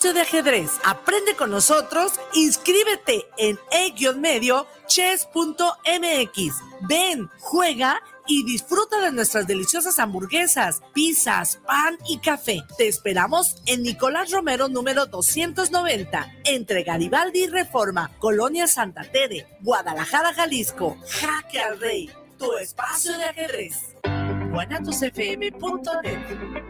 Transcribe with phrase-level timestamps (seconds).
[0.00, 0.70] de ajedrez.
[0.84, 2.12] Aprende con nosotros.
[2.34, 6.54] Inscríbete en e-medio chess.mx.
[6.88, 12.62] Ven, juega y disfruta de nuestras deliciosas hamburguesas, pizzas, pan y café.
[12.78, 20.32] Te esperamos en Nicolás Romero número 290, entre Garibaldi y Reforma, Colonia Santa Tere, Guadalajara,
[20.32, 20.96] Jalisco.
[21.06, 23.96] Jaque al Rey, tu espacio de ajedrez.
[24.52, 26.69] guanatosfm.net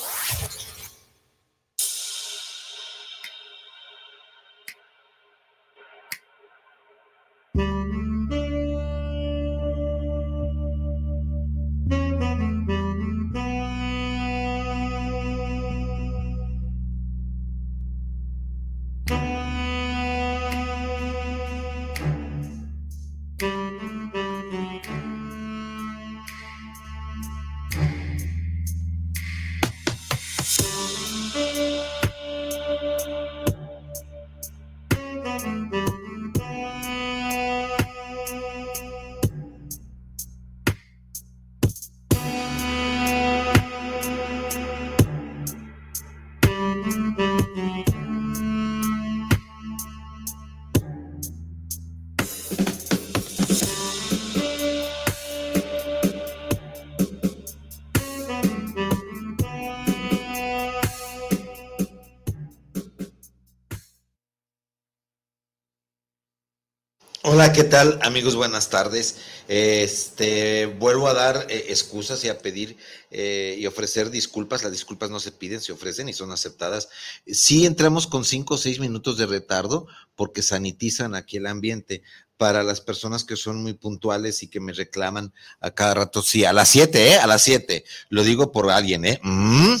[67.53, 68.35] ¿qué tal amigos?
[68.35, 69.17] Buenas tardes.
[69.47, 72.77] Este, vuelvo a dar eh, excusas y a pedir
[73.11, 74.63] eh, y ofrecer disculpas.
[74.63, 76.89] Las disculpas no se piden, se ofrecen y son aceptadas.
[77.27, 82.01] Sí entramos con cinco o seis minutos de retardo porque sanitizan aquí el ambiente.
[82.37, 86.43] Para las personas que son muy puntuales y que me reclaman a cada rato, sí,
[86.43, 87.17] a las siete, ¿eh?
[87.17, 87.85] A las siete.
[88.09, 89.19] Lo digo por alguien, ¿eh?
[89.21, 89.75] Mm.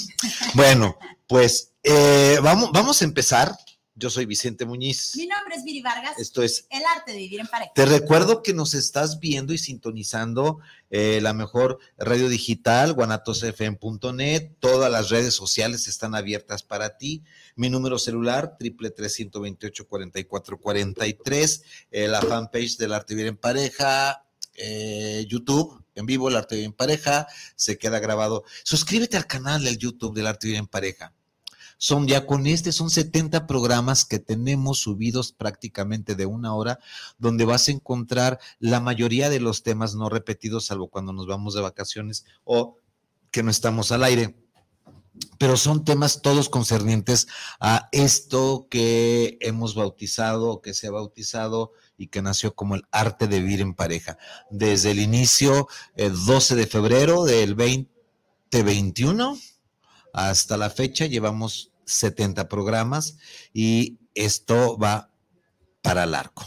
[0.53, 0.95] Bueno,
[1.25, 3.57] pues eh, vamos, vamos a empezar
[4.01, 5.15] yo soy Vicente Muñiz.
[5.15, 6.17] Mi nombre es Viri Vargas.
[6.17, 7.71] Esto es El arte de vivir en pareja.
[7.75, 10.57] Te recuerdo que nos estás viendo y sintonizando
[10.89, 14.53] eh, la mejor radio digital, guanatosfm.net.
[14.59, 17.23] Todas las redes sociales están abiertas para ti.
[17.55, 19.21] Mi número celular, triple tres
[19.87, 21.63] cuarenta y cuatro cuarenta y tres.
[21.91, 24.25] Eh, la fanpage del arte de vivir en pareja.
[24.55, 27.27] Eh, YouTube en vivo, el arte de vivir en pareja.
[27.55, 28.45] Se queda grabado.
[28.63, 31.13] Suscríbete al canal del YouTube del arte de vivir en pareja
[31.81, 36.77] son ya con este, son 70 programas que tenemos subidos prácticamente de una hora,
[37.17, 41.55] donde vas a encontrar la mayoría de los temas no repetidos, salvo cuando nos vamos
[41.55, 42.77] de vacaciones o
[43.31, 44.35] que no estamos al aire.
[45.39, 47.27] Pero son temas todos concernientes
[47.59, 53.25] a esto que hemos bautizado, que se ha bautizado y que nació como el arte
[53.25, 54.19] de vivir en pareja.
[54.51, 59.35] Desde el inicio, el 12 de febrero del 2021
[60.13, 63.17] hasta la fecha, llevamos 70 programas
[63.53, 65.11] y esto va
[65.81, 66.43] para largo.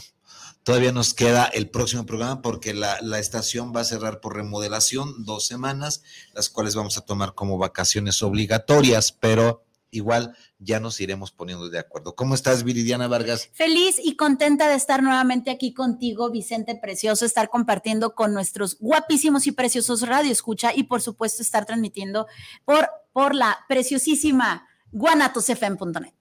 [0.65, 5.45] Todavía nos queda el próximo programa porque la, estación va a cerrar por remodelación dos
[5.45, 6.01] semanas,
[6.33, 11.77] las cuales vamos a tomar como vacaciones obligatorias, pero igual ya nos iremos poniendo de
[11.77, 12.15] acuerdo.
[12.15, 13.51] ¿Cómo estás, Viridiana Vargas?
[13.53, 19.45] Feliz y contenta de estar nuevamente aquí contigo, Vicente Precioso, estar compartiendo con nuestros guapísimos
[19.45, 22.25] y preciosos radio escucha y por supuesto estar transmitiendo
[22.65, 26.13] por, por la preciosísima guanatosfm.net.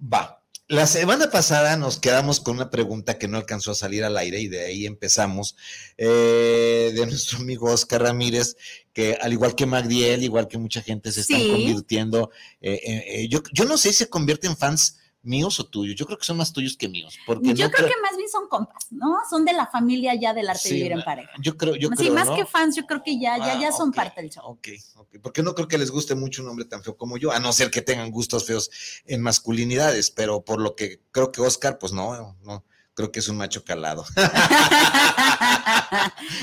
[0.00, 0.40] Va.
[0.66, 4.40] La semana pasada nos quedamos con una pregunta que no alcanzó a salir al aire
[4.40, 5.56] y de ahí empezamos,
[5.98, 8.56] eh, de nuestro amigo Oscar Ramírez,
[8.94, 12.30] que al igual que Magdiel, igual que mucha gente se están convirtiendo,
[12.62, 15.96] eh, eh, yo, yo no sé si se convierten fans míos o tuyos.
[15.96, 17.18] Yo creo que son más tuyos que míos.
[17.26, 19.18] Porque yo creo, que más bien son compas, ¿no?
[19.28, 21.30] Son de la familia ya del arte de vivir en pareja.
[21.40, 23.92] Yo creo, yo sí, más que fans, yo creo que ya, ya, ya ah, son
[23.92, 24.44] parte del show.
[24.44, 25.16] Ok, ok.
[25.22, 27.52] Porque no creo que les guste mucho un hombre tan feo como yo, a no
[27.52, 28.70] ser que tengan gustos feos
[29.06, 32.64] en masculinidades, pero por lo que creo que Oscar, pues no, no.
[32.96, 34.04] Creo que es un macho calado.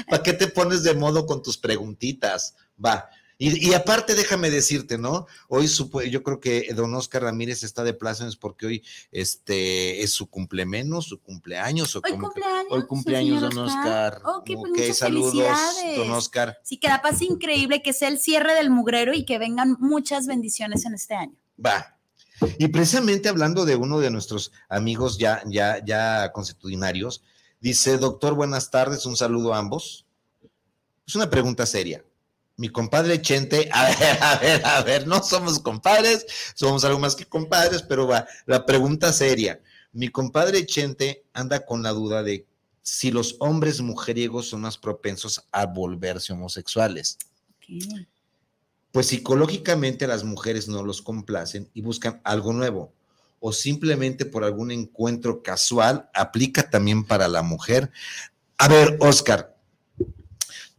[0.09, 2.55] ¿Para qué te pones de modo con tus preguntitas?
[2.83, 3.09] Va,
[3.43, 5.25] y, aparte, déjame decirte, ¿no?
[5.47, 5.65] Hoy
[6.11, 11.05] yo creo que don Oscar Ramírez está de plácemes porque hoy este es su cumpleaños,
[11.05, 11.95] su cumpleaños.
[11.95, 12.67] hoy cumpleaños.
[12.69, 14.21] Hoy cumpleaños, don Oscar.
[14.25, 15.33] Ok, pues saludos,
[15.95, 16.59] don Oscar.
[16.61, 20.27] Sí, que la paz increíble, que sea el cierre del mugrero y que vengan muchas
[20.27, 21.33] bendiciones en este año.
[21.65, 21.97] Va.
[22.59, 27.23] Y precisamente hablando de uno de nuestros amigos ya, ya, ya constitucionarios,
[27.59, 30.05] dice, doctor, buenas tardes, un saludo a ambos.
[31.07, 32.05] Es una pregunta seria
[32.61, 37.15] mi compadre Chente, a ver, a ver, a ver, no somos compadres, somos algo más
[37.15, 39.59] que compadres, pero va, la pregunta seria,
[39.93, 42.45] Mi compadre Chente anda con la duda de
[42.83, 47.17] si los hombres mujeriegos son más propensos a volverse homosexuales.
[48.91, 52.93] Pues psicológicamente las mujeres no los complacen y buscan algo nuevo.
[53.39, 57.91] O simplemente por algún encuentro casual, aplica también para la mujer.
[58.59, 59.50] A ver, Oscar,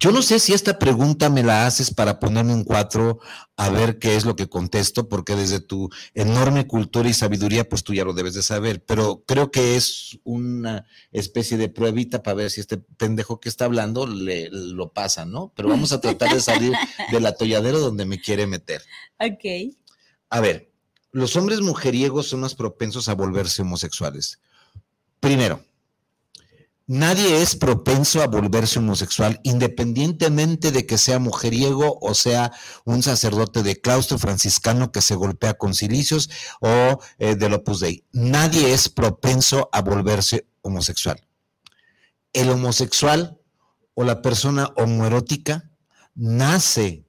[0.02, 3.20] yo no sé si esta pregunta me la haces para ponerme un cuatro
[3.56, 7.84] a ver qué es lo que contesto, porque desde tu enorme cultura y sabiduría, pues
[7.84, 12.34] tú ya lo debes de saber, pero creo que es una especie de pruebita para
[12.34, 15.52] ver si este pendejo que está hablando le, lo pasa, ¿no?
[15.54, 16.72] Pero vamos a tratar de salir
[17.12, 18.82] del atolladero donde me quiere meter.
[19.20, 19.72] Ok.
[20.30, 20.72] A ver,
[21.12, 24.40] los hombres mujeriegos son más propensos a volverse homosexuales.
[25.20, 25.64] Primero,
[26.86, 32.52] Nadie es propenso a volverse homosexual, independientemente de que sea mujeriego o sea
[32.84, 36.28] un sacerdote de claustro franciscano que se golpea con silicios
[36.60, 38.04] o eh, del Opus Dei.
[38.12, 41.24] Nadie es propenso a volverse homosexual.
[42.32, 43.38] El homosexual
[43.94, 45.70] o la persona homoerótica
[46.14, 47.06] nace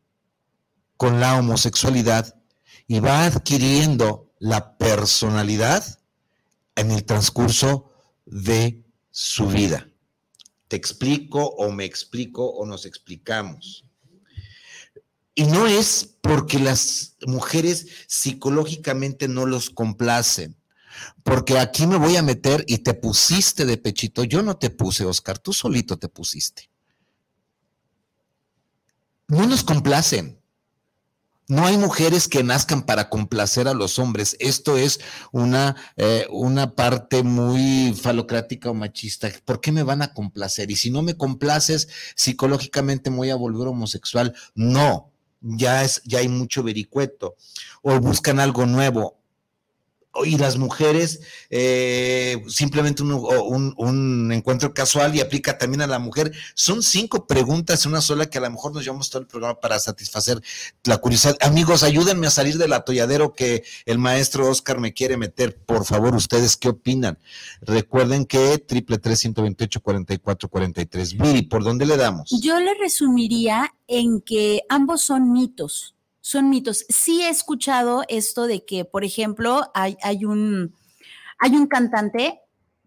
[0.98, 2.36] con la homosexualidad
[2.88, 5.84] y va adquiriendo la personalidad
[6.76, 7.90] en el transcurso
[8.26, 8.83] de
[9.16, 9.88] su vida.
[10.68, 13.86] Te explico o me explico o nos explicamos.
[15.36, 20.58] Y no es porque las mujeres psicológicamente no los complacen,
[21.24, 24.24] porque aquí me voy a meter y te pusiste de pechito.
[24.24, 26.72] Yo no te puse, Oscar, tú solito te pusiste.
[29.28, 30.40] No nos complacen.
[31.54, 34.36] No hay mujeres que nazcan para complacer a los hombres.
[34.40, 35.00] Esto es
[35.32, 39.30] una, eh, una parte muy falocrática o machista.
[39.46, 40.72] ¿Por qué me van a complacer?
[40.72, 44.34] Y si no me complaces, psicológicamente me voy a volver homosexual.
[44.56, 45.12] No,
[45.42, 47.36] ya, es, ya hay mucho vericueto.
[47.84, 49.23] O buscan algo nuevo
[50.26, 56.32] y las mujeres eh, simplemente un, encuentro casual y aplica también a la mujer.
[56.54, 59.80] Son cinco preguntas, una sola que a lo mejor nos llevamos todo el programa para
[59.80, 60.42] satisfacer
[60.84, 61.36] la curiosidad.
[61.42, 65.58] Amigos, ayúdenme a salir del atolladero que el maestro Oscar me quiere meter.
[65.58, 67.18] Por favor, ustedes qué opinan.
[67.62, 71.16] Recuerden que triple tres ciento veintiocho cuarenta y cuatro cuarenta y tres.
[71.50, 72.30] ¿por dónde le damos?
[72.42, 76.86] Yo le resumiría en que ambos son mitos son mitos.
[76.88, 80.74] Sí he escuchado esto de que, por ejemplo, hay, hay, un,
[81.38, 82.40] hay un cantante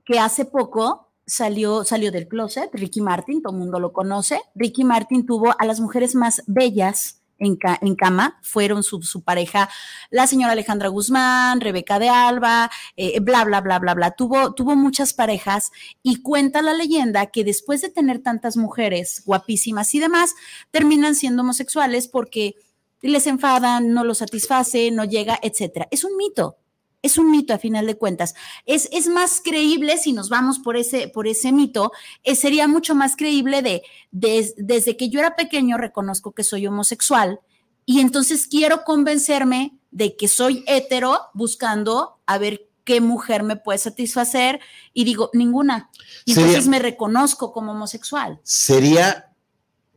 [0.07, 4.41] que hace poco salió, salió del closet, Ricky Martin, todo el mundo lo conoce.
[4.55, 9.69] Ricky Martin tuvo a las mujeres más bellas en, en cama, fueron su, pareja,
[10.09, 14.13] la señora Alejandra Guzmán, Rebeca de Alba, eh, bla, bla, bla, bla, bla.
[14.13, 15.73] Tuvo, tuvo muchas parejas
[16.03, 20.35] y cuenta la leyenda que después de tener tantas mujeres guapísimas y demás,
[20.71, 22.55] terminan siendo homosexuales porque
[23.03, 25.89] les enfadan, no lo satisface, no llega, etcétera.
[25.91, 26.57] Es un mito.
[27.03, 28.35] Es un mito a final de cuentas.
[28.65, 31.93] Es, es más creíble si nos vamos por ese, por ese mito,
[32.25, 37.39] eh, sería mucho más creíble de, desde que yo era pequeño reconozco que soy homosexual
[37.85, 43.79] y entonces quiero convencerme de que soy hetero buscando a ver qué mujer me puede
[43.79, 44.61] satisfacer
[44.93, 45.91] y digo, ninguna.
[46.25, 48.41] Y entonces me reconozco como homosexual.
[48.43, 49.33] Sería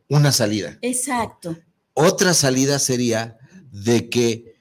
[0.08, 0.78] una salida.
[0.82, 1.56] Exacto.
[1.94, 3.38] Otra salida sería
[3.70, 4.56] de que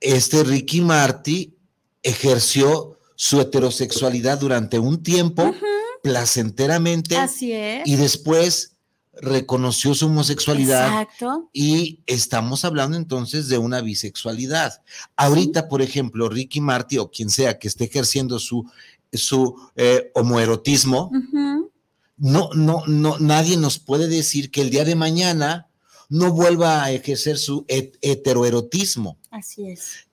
[0.00, 1.56] este Ricky Marty
[2.02, 5.54] ejerció su heterosexualidad durante un tiempo
[6.02, 7.86] placenteramente Así es.
[7.86, 8.72] y después
[9.14, 11.50] reconoció su homosexualidad Exacto.
[11.52, 14.82] y estamos hablando entonces de una bisexualidad.
[15.16, 18.68] Ahorita, por ejemplo, Ricky Marty o quien sea que esté ejerciendo su,
[19.12, 21.10] su eh, homoerotismo,
[22.16, 25.68] no, no, no, nadie nos puede decir que el día de mañana
[26.12, 29.18] no vuelva a ejercer su heteroerotismo.
[29.30, 30.06] Así es.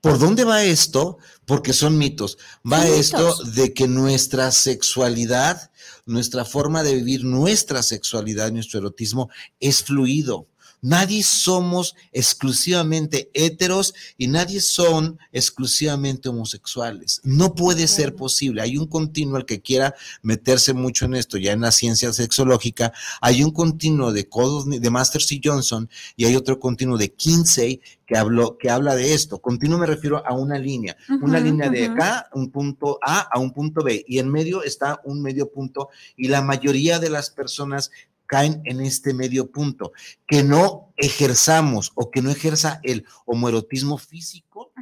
[0.00, 1.18] ¿Por dónde va esto?
[1.44, 2.38] Porque son mitos.
[2.70, 5.70] Va esto de que nuestra sexualidad,
[6.06, 9.28] nuestra forma de vivir, nuestra sexualidad, nuestro erotismo
[9.60, 10.48] es fluido.
[10.82, 17.20] Nadie somos exclusivamente heteros y nadie son exclusivamente homosexuales.
[17.22, 18.62] No puede ser posible.
[18.62, 22.92] Hay un continuo al que quiera meterse mucho en esto, ya en la ciencia sexológica,
[23.20, 27.80] hay un continuo de Codos, de Masters y Johnson y hay otro continuo de Kinsey
[28.10, 29.40] que, habló, que habla de esto.
[29.40, 33.52] Continuo me refiero a una línea, una línea de acá, un punto A a un
[33.52, 34.04] punto B.
[34.08, 35.90] Y en medio está un medio punto.
[36.16, 37.92] Y la mayoría de las personas
[38.30, 39.90] caen en este medio punto,
[40.24, 44.72] que no ejerzamos o que no ejerza el homoerotismo físico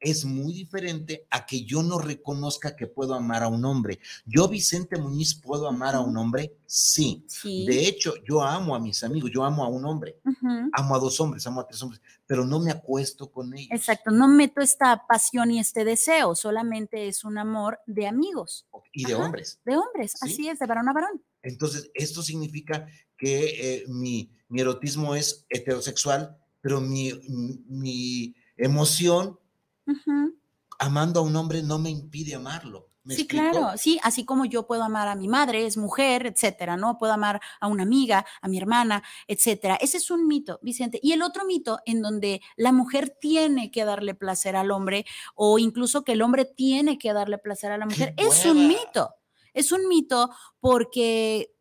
[0.00, 3.98] es muy diferente a que yo no reconozca que puedo amar a un hombre.
[4.24, 6.54] Yo, Vicente Muñiz, ¿puedo amar a un hombre?
[6.66, 7.26] Sí.
[7.44, 10.20] De hecho, yo amo a mis amigos, yo amo a un hombre,
[10.72, 13.70] amo a dos hombres, amo a tres hombres, pero no me acuesto con ellos.
[13.72, 18.66] Exacto, no meto esta pasión y este deseo, solamente es un amor de amigos.
[18.92, 19.60] Y de hombres.
[19.64, 21.22] De hombres, así es, de varón a varón.
[21.42, 27.12] Entonces, esto significa que eh, mi, erotismo es heterosexual, pero mi,
[27.68, 29.38] mi emoción
[30.78, 32.88] amando a un hombre no me impide amarlo.
[33.04, 36.98] sí, claro, sí, así como yo puedo amar a mi madre, es mujer, etcétera, ¿no?
[36.98, 39.76] Puedo amar a una amiga, a mi hermana, etcétera.
[39.76, 41.00] Ese es un mito, Vicente.
[41.02, 45.58] Y el otro mito en donde la mujer tiene que darle placer al hombre o
[45.58, 49.14] incluso que el hombre tiene que darle placer a la mujer, es un mito.
[49.58, 51.52] Es un mito porque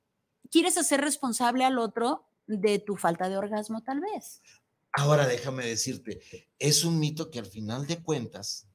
[0.51, 4.41] quieres hacer responsable al otro de tu falta de orgasmo, tal vez.
[4.93, 6.21] Ahora déjame decirte,
[6.59, 8.67] es un mito que al final de cuentas,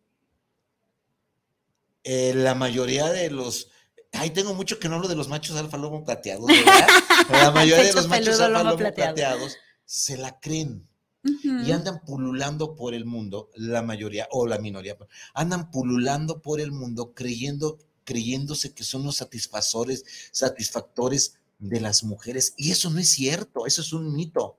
[2.02, 3.70] eh, la mayoría de los,
[4.12, 6.88] ay, tengo mucho que no hablo de los machos alfa lomo plateados, ¿verdad?
[7.30, 10.88] la mayoría de los machos alfa lomo plateados se la creen.
[11.24, 14.96] Y andan pululando por el mundo, la mayoría, o la minoría,
[15.34, 22.54] andan pululando por el mundo creyendo, creyéndose que son los satisfactores, satisfactores de las mujeres.
[22.56, 24.58] Y eso no es cierto, eso es un mito.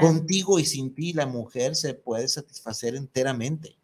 [0.00, 3.76] Contigo y sin ti la mujer se puede satisfacer enteramente.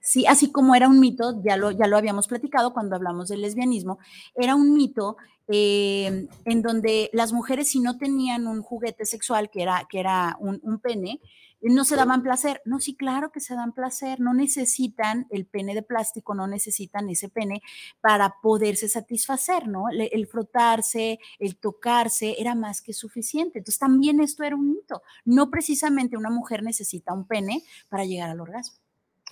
[0.00, 3.42] Sí, así como era un mito, ya lo, ya lo habíamos platicado cuando hablamos del
[3.42, 3.98] lesbianismo,
[4.34, 5.16] era un mito
[5.48, 10.36] eh, en donde las mujeres si no tenían un juguete sexual que era, que era
[10.40, 11.20] un, un pene,
[11.60, 12.62] no se daban placer.
[12.64, 14.20] No, sí, claro que se dan placer.
[14.20, 17.62] No necesitan el pene de plástico, no necesitan ese pene
[18.00, 19.86] para poderse satisfacer, ¿no?
[19.90, 23.58] El, frotarse, el tocarse, era más que suficiente.
[23.58, 25.02] Entonces también esto era un mito.
[25.24, 28.78] No precisamente una mujer necesita un pene para llegar al orgasmo.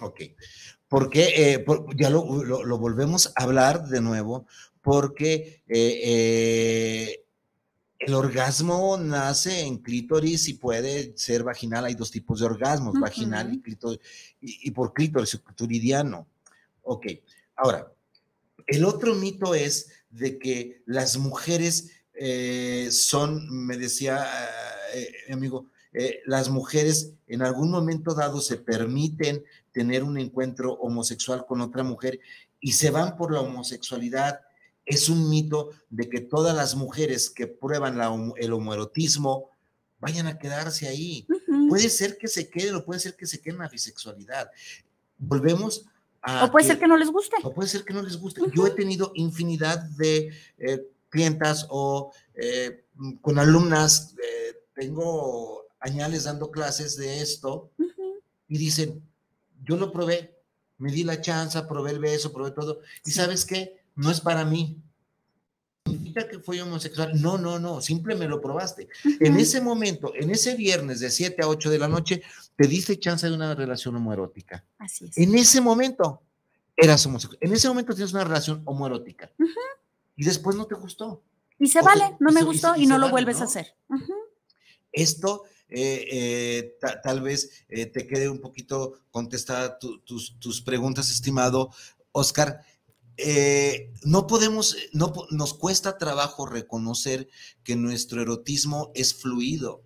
[0.00, 0.20] Ok,
[0.88, 1.64] porque eh,
[1.96, 2.22] ya lo,
[2.78, 4.46] volvemos a hablar de nuevo,
[4.82, 7.25] porque eh, eh,
[7.98, 11.84] el orgasmo nace en clítoris y puede ser vaginal.
[11.86, 14.00] Hay dos tipos de orgasmos, vaginal y, clítoris,
[14.40, 16.26] y, por clítoris, clitoridiano.
[16.82, 17.06] Ok,
[17.56, 17.92] ahora,
[18.66, 24.26] el otro mito es de que las mujeres eh, son, me decía
[24.94, 30.74] eh, mi amigo, eh, las mujeres en algún momento dado se permiten tener un encuentro
[30.74, 32.20] homosexual con otra mujer
[32.60, 34.40] y se van por la homosexualidad
[34.86, 38.00] es un mito de que todas las mujeres que prueban
[38.36, 39.50] el homoerotismo
[39.98, 41.26] vayan a quedarse ahí.
[41.68, 44.48] Puede ser que se queden o puede ser que se queden la bisexualidad.
[45.18, 45.86] Volvemos
[46.22, 46.44] a...
[46.44, 47.36] O puede ser que no les guste.
[47.42, 48.40] O puede ser que no les guste.
[48.54, 52.84] Yo he tenido infinidad de eh, clientas o eh,
[53.20, 57.70] con alumnas, eh, tengo añales dando clases de esto
[58.48, 59.02] y dicen,
[59.64, 60.36] yo lo probé,
[60.78, 62.80] me di la chance, probé el beso, probé todo.
[63.04, 63.85] ¿Y sabes qué?
[63.96, 64.82] No es para mí.
[65.84, 67.20] ¿Significa que homosexual?
[67.20, 68.88] No, no, no, simplemente lo probaste.
[69.20, 72.22] En ese momento, en ese viernes de 7 a 8 de la noche,
[72.56, 74.64] te diste chance de una relación homoerótica.
[74.78, 75.18] Así es.
[75.18, 76.22] En ese momento
[76.76, 77.38] eras homosexual.
[77.40, 79.30] En ese momento tienes una relación homoerótica.
[80.16, 81.22] Y después no te gustó.
[81.58, 83.74] Y se vale, no me gustó y, no lo vuelves a hacer.
[84.92, 91.70] Esto eh, eh, tal vez eh, te quede un poquito contestada tus, tus, preguntas, estimado
[92.12, 92.62] Oscar.
[93.18, 97.28] Eh, no podemos, no, nos cuesta trabajo reconocer
[97.64, 99.82] que nuestro erotismo es fluido.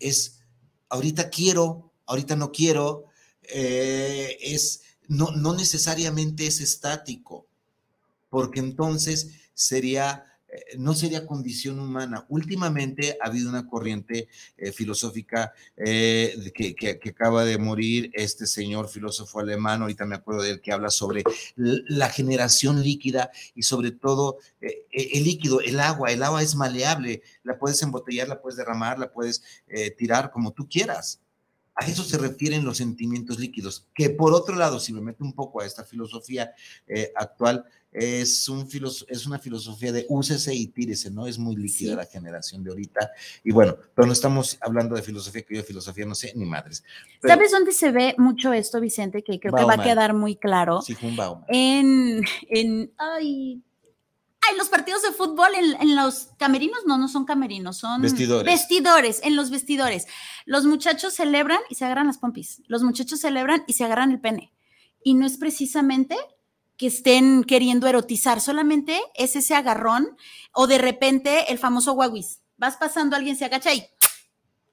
[0.00, 0.40] Es,
[0.88, 3.04] ahorita quiero, ahorita no quiero,
[3.42, 7.46] eh, es, no, no necesariamente es estático,
[8.28, 10.31] porque entonces sería eh,
[10.78, 12.26] no sería condición humana.
[12.28, 19.40] Últimamente ha habido una corriente eh, filosófica eh, que, acaba de morir este señor filósofo
[19.40, 21.22] alemán, ahorita me acuerdo de él, que habla sobre
[21.56, 26.10] la generación líquida y sobre todo e, el líquido, el agua.
[26.10, 29.42] El agua es maleable, la puedes embotellar, la puedes derramar, la puedes
[29.96, 31.20] tirar como tú quieras.
[31.74, 35.32] A eso se refieren los sentimientos líquidos, que por otro lado, si me meto un
[35.32, 36.52] poco a esta filosofía
[37.16, 38.66] actual, es, un
[39.08, 41.26] es una filosofía de úsese y tírese, ¿no?
[41.26, 43.10] Es muy líquida la generación de ahorita.
[43.44, 46.46] Y bueno, pero no estamos hablando de filosofía, que yo de filosofía no sé ni
[46.46, 46.82] madres.
[47.22, 49.22] ¿Sabes dónde se ve mucho esto, Vicente?
[49.22, 50.80] Que creo que va a quedar muy claro.
[50.80, 53.62] Sí, un en, en, ay,
[54.48, 58.52] ay, los partidos de fútbol en, en, los camerinos, no, no son camerinos, son vestidores.
[58.52, 60.06] Vestidores, en los vestidores.
[60.44, 62.62] Los muchachos celebran y se agarran las pompis.
[62.66, 64.52] Los muchachos celebran y se agarran el pene.
[65.04, 66.16] Y no es precisamente
[66.76, 70.16] que estén queriendo erotizar, solamente es ese agarrón
[70.52, 72.40] o de repente el famoso guaguis.
[72.56, 73.86] Vas pasando, alguien se agacha y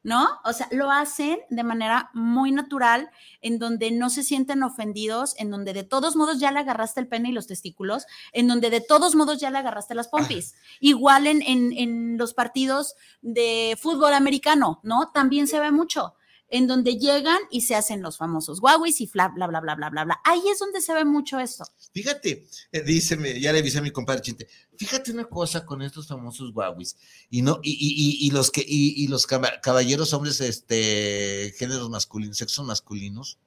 [0.10, 0.28] ¿no?
[0.44, 3.12] O sea, lo hacen de manera muy natural,
[3.42, 7.08] en donde no se sienten ofendidos, en donde de todos modos ya le agarraste el
[7.08, 10.56] pene y los testículos, en donde de todos modos ya le agarraste las pompis.
[10.80, 15.12] Igual en, en, en los partidos de fútbol americano, ¿no?
[15.12, 16.16] También se ve mucho
[16.50, 19.90] en donde llegan y se hacen los famosos Huawei y bla, bla, bla, bla, bla,
[19.90, 20.20] bla, bla.
[20.24, 21.66] Ahí es donde se ve mucho esto.
[21.94, 26.08] Fíjate, eh, dice, ya le avisé a mi compadre Chinte, fíjate una cosa con estos
[26.08, 26.88] famosos Huawei
[27.30, 32.66] y no, y, y, y los que, y, los caballeros hombres, este, géneros masculinos, sexos
[32.66, 33.38] masculinos,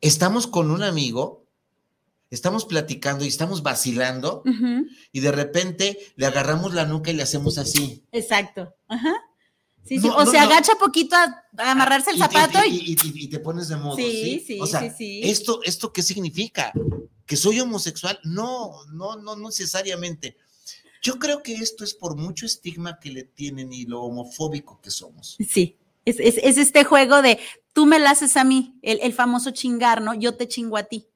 [0.00, 1.46] estamos con un amigo,
[2.30, 4.42] estamos platicando y estamos vacilando,
[5.12, 8.04] y de repente le agarramos la nuca y le hacemos así.
[8.12, 8.74] Exacto.
[8.88, 9.14] Ajá.
[9.84, 13.76] Sí, sí, o se agacha poquito a, amarrarse el zapato y, y, te pones de
[13.76, 13.96] modo.
[13.96, 16.72] Sí, sí, o sea, sí, Esto, ¿Esto qué significa?
[17.26, 18.18] ¿Que soy homosexual?
[18.24, 20.36] No, no, no, no necesariamente.
[21.02, 24.90] Yo creo que esto es por mucho estigma que le tienen y lo homofóbico que
[24.90, 25.36] somos.
[25.46, 25.76] Sí,
[26.06, 27.38] es, este juego de
[27.74, 30.14] tú me la haces a mí, el, famoso chingar, ¿no?
[30.14, 31.06] Yo te chingo a ti.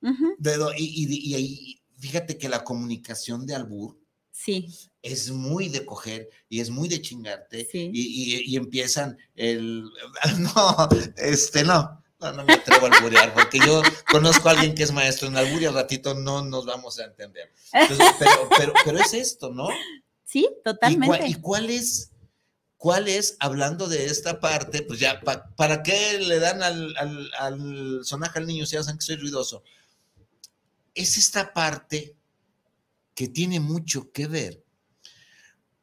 [0.00, 3.98] y, y, fíjate que la comunicación de albur
[4.34, 4.68] Sí.
[5.00, 9.84] Es muy de coger y es muy de chingarte y, empiezan el...
[10.38, 12.02] No, este no.
[12.18, 15.62] No, me atrevo a alburear, porque yo conozco a alguien que es maestro en albur
[15.62, 17.52] y al ratito no nos vamos a entender.
[18.58, 19.68] pero, pero, es esto, ¿no?
[20.24, 21.28] Sí, totalmente.
[21.28, 22.10] ¿Y cuál, es,
[22.76, 28.00] cuál es, hablando de esta parte, pues ya, ¿para qué le dan al, al, al
[28.04, 29.62] sonaje al niño si hacen que soy ruidoso?
[30.94, 32.16] Es esta parte
[33.14, 34.64] que tiene mucho que ver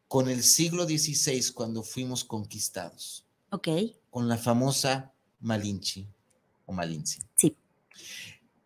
[0.07, 3.25] con el siglo XVI cuando fuimos conquistados.
[3.51, 3.67] Ok.
[4.09, 6.07] Con la famosa Malinche
[6.65, 7.21] o Malinche.
[7.35, 7.55] Sí.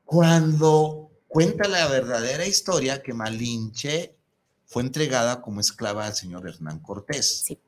[0.04, 4.16] Cuando cuenta la verdadera historia que Malinche
[4.66, 7.44] fue entregada como esclava al señor Hernán Cortés.
[7.46, 7.60] Sí.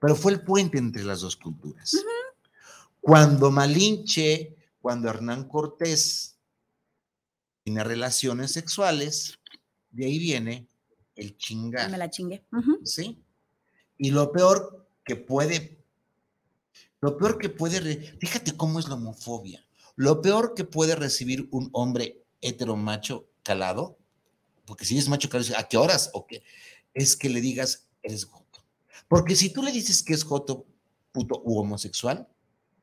[0.00, 1.96] Pero fue el puente entre las dos culturas.
[3.00, 6.36] Cuando Malinche, cuando Hernán Cortés
[7.64, 9.38] tiene relaciones sexuales,
[9.94, 10.66] de ahí viene
[11.14, 11.90] el chingar.
[11.90, 12.44] Me la chingue.
[12.84, 13.22] ¿Sí?
[13.96, 15.78] Y lo peor que puede,
[17.00, 19.64] lo peor que puede, fíjate cómo es la homofobia.
[19.96, 23.96] Lo peor que puede recibir un hombre hetero macho calado,
[24.66, 26.10] porque si es macho calado, ¿a qué horas?
[26.12, 26.42] ¿O qué?
[26.92, 28.64] Es que le digas, eres joto.
[29.06, 30.66] Porque si tú le dices que es joto,
[31.12, 32.26] puto u homosexual,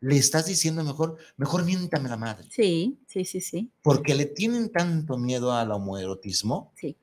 [0.01, 2.47] le estás diciendo mejor, mejor miéntame la madre.
[2.49, 3.71] Sí, sí, sí, sí.
[3.83, 6.97] Porque le tienen tanto miedo al homoerotismo sí.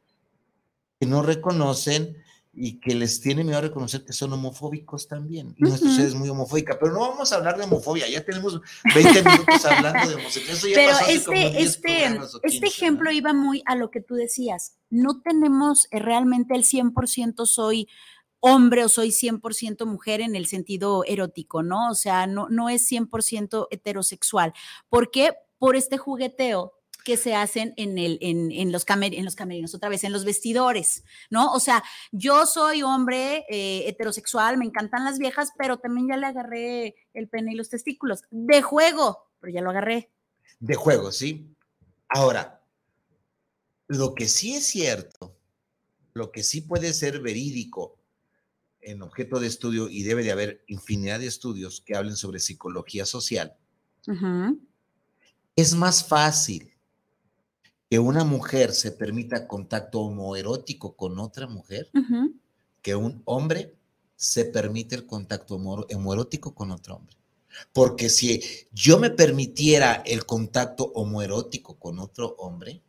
[1.00, 2.16] que no reconocen
[2.52, 5.54] y que les tiene miedo a reconocer que son homofóbicos también.
[5.56, 8.60] Y nuestra sociedad es muy homofóbica, pero no vamos a hablar de homofobia, ya tenemos
[8.94, 10.74] 20 minutos hablando de homosexualidad.
[10.74, 14.74] Pero este, este, este ejemplo iba muy a lo que tú decías.
[14.90, 17.88] No tenemos eh, realmente el 100% soy
[18.40, 21.90] hombre o soy 100% mujer en el sentido erótico, ¿no?
[21.90, 24.52] O sea, no, no es 100% heterosexual.
[24.88, 25.34] ¿Por qué?
[25.58, 26.74] Por este jugueteo
[27.04, 31.04] que se hacen en, el, en, los en los camerinos, otra vez, en los vestidores,
[31.30, 31.52] ¿no?
[31.52, 36.26] O sea, yo soy hombre eh, heterosexual, me encantan las viejas, pero también ya le
[36.26, 38.24] agarré el pene y los testículos.
[38.30, 40.10] De juego, pero ya lo agarré.
[40.60, 41.56] De juego, sí.
[42.08, 42.62] Ahora,
[43.86, 45.34] lo que sí es cierto,
[46.12, 47.97] lo que sí puede ser verídico
[48.90, 53.04] en objeto de estudio y debe de haber infinidad de estudios que hablen sobre psicología
[53.04, 53.54] social,
[55.54, 56.72] es más fácil
[57.90, 61.90] que una mujer se permita contacto homoerótico con otra mujer
[62.80, 63.74] que un hombre
[64.16, 67.16] se permite el contacto homoerótico con otro hombre.
[67.72, 72.82] Porque si yo me permitiera el contacto homoerótico con otro hombre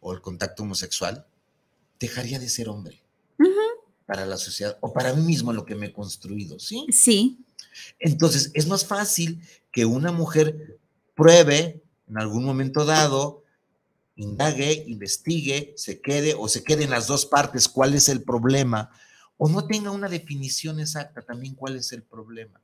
[0.00, 1.26] o el contacto homosexual,
[1.98, 3.01] dejaría de ser hombre
[4.12, 6.86] para la sociedad o para mí mismo lo que me he construido, ¿sí?
[6.90, 7.38] Sí.
[7.98, 9.40] Entonces, es más fácil
[9.72, 10.78] que una mujer
[11.14, 13.42] pruebe en algún momento dado,
[14.16, 18.90] indague, investigue, se quede o se quede en las dos partes cuál es el problema
[19.38, 22.60] o no tenga una definición exacta también cuál es el problema.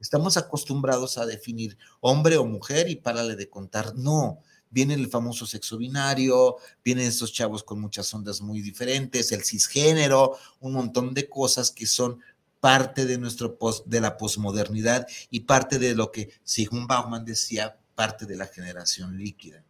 [0.00, 3.94] Estamos acostumbrados a definir hombre o mujer y párale de contar.
[3.94, 9.44] No, viene el famoso sexo binario, vienen estos chavos con muchas ondas muy diferentes, el
[9.44, 12.20] cisgénero, un montón de cosas que son
[12.60, 17.78] parte de nuestro post, de la posmodernidad y parte de lo que Sigmund Bauman decía,
[17.94, 19.62] parte de la generación líquida.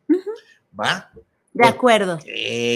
[0.79, 1.11] ¿Va?
[1.53, 2.19] De acuerdo.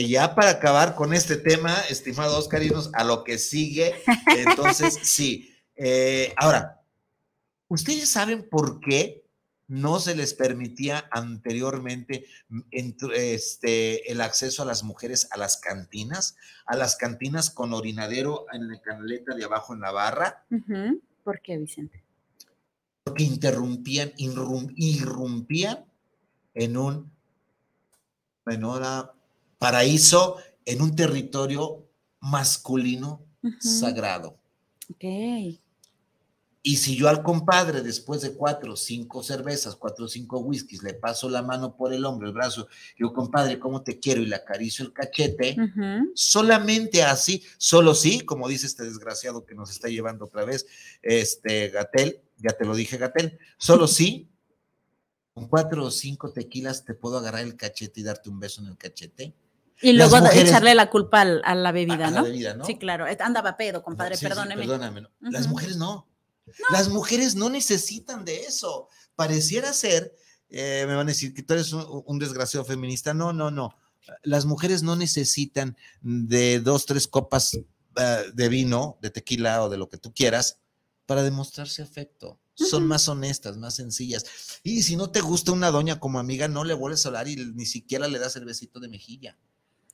[0.09, 3.95] ya para acabar con este tema, estimados cariños, a lo que sigue,
[4.27, 5.55] entonces sí.
[5.77, 6.81] Eh, ahora,
[7.69, 9.22] ¿ustedes saben por qué
[9.73, 12.61] no se les permitía anteriormente mm,
[13.15, 18.69] este, el acceso a las mujeres a las cantinas, a las cantinas con orinadero en
[18.69, 20.45] la canaleta de abajo en la barra.
[21.25, 22.05] ¿Por qué, Vicente?
[23.03, 25.87] Porque interrumpían, irrumpían
[26.53, 27.11] en un,
[29.59, 31.89] paraíso, en un territorio
[32.21, 33.25] masculino
[33.59, 34.37] sagrado.
[34.91, 35.62] Ok.
[36.65, 40.85] Y si yo al compadre, después de cuatro o cinco cervezas, cuatro o cinco whiskies,
[40.85, 44.23] le paso la mano por el hombro, el brazo, digo, compadre, ¿cómo te quiero?
[44.23, 45.57] Y le acaricio el cachete,
[46.15, 50.67] solamente así, solo sí, como dice este desgraciado que nos está llevando otra vez,
[51.03, 54.31] este Gatel, ya te lo dije, Gatel, solo sí,
[55.35, 58.69] con cuatro o cinco tequilas te puedo agarrar el cachete y darte un beso en
[58.69, 59.35] el cachete.
[59.81, 62.65] Y luego echarle la culpa a, la bebida, ¿no?
[62.65, 63.05] Sí, claro.
[63.19, 64.63] Andaba pedo, compadre, perdóneme.
[64.63, 65.09] perdóname.
[65.19, 66.12] Las mujeres no.
[66.71, 68.89] Las mujeres no necesitan de eso.
[69.15, 70.15] Pareciera ser,
[70.49, 73.15] eh, me van a decir que tú eres un, desgraciado feminista.
[73.15, 73.77] No, no, no.
[74.23, 79.79] Las mujeres no necesitan de dos, tres copas eh, de vino, de tequila o de
[79.79, 80.61] lo que tú quieras
[81.07, 82.39] para demostrarse afecto.
[82.55, 84.25] Son más honestas, más sencillas.
[84.63, 87.37] Y si no te gusta una doña como amiga, no le vuelves a hablar y
[87.37, 89.39] ni siquiera le das el besito de mejilla.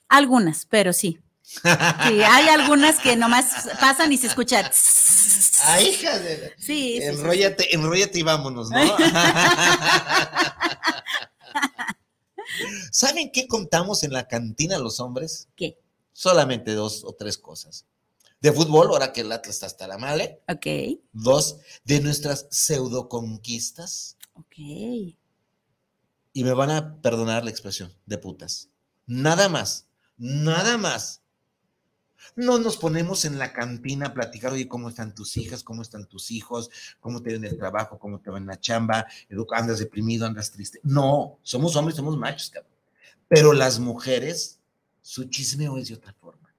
[0.08, 1.18] Algunas, pero sí.
[1.48, 4.70] Sí, hay algunas que nomás pasan y se escuchan.
[5.64, 6.52] Ay, hija de...
[6.58, 8.78] Sí, enróllate, enróllate y vámonos, ¿no?
[12.92, 15.48] ¿Saben qué contamos en la cantina los hombres?
[15.56, 15.78] ¿Qué?
[16.12, 17.86] Solamente dos o tres cosas.
[18.40, 20.42] De fútbol, ahora que el Atlas está hasta la male.
[20.48, 20.66] Ok.
[21.12, 24.16] Dos, de nuestras pseudo conquistas.
[24.34, 24.58] Ok.
[24.58, 28.68] Y me van a perdonar la expresión, de putas.
[29.06, 31.17] Nada más, nada más.
[32.36, 35.62] No nos ponemos en la cantina a platicar, oye, ¿cómo están tus hijas?
[35.62, 36.70] ¿Cómo están tus hijos?
[37.00, 37.98] ¿Cómo te ven el trabajo?
[37.98, 39.06] ¿Cómo te va en la chamba?
[39.52, 40.26] ¿Andas deprimido?
[40.26, 40.80] ¿Andas triste?
[40.82, 42.72] No, somos hombres, somos machos, cabrón.
[43.28, 44.58] Pero las mujeres,
[45.02, 46.52] su chismeo es de otra forma.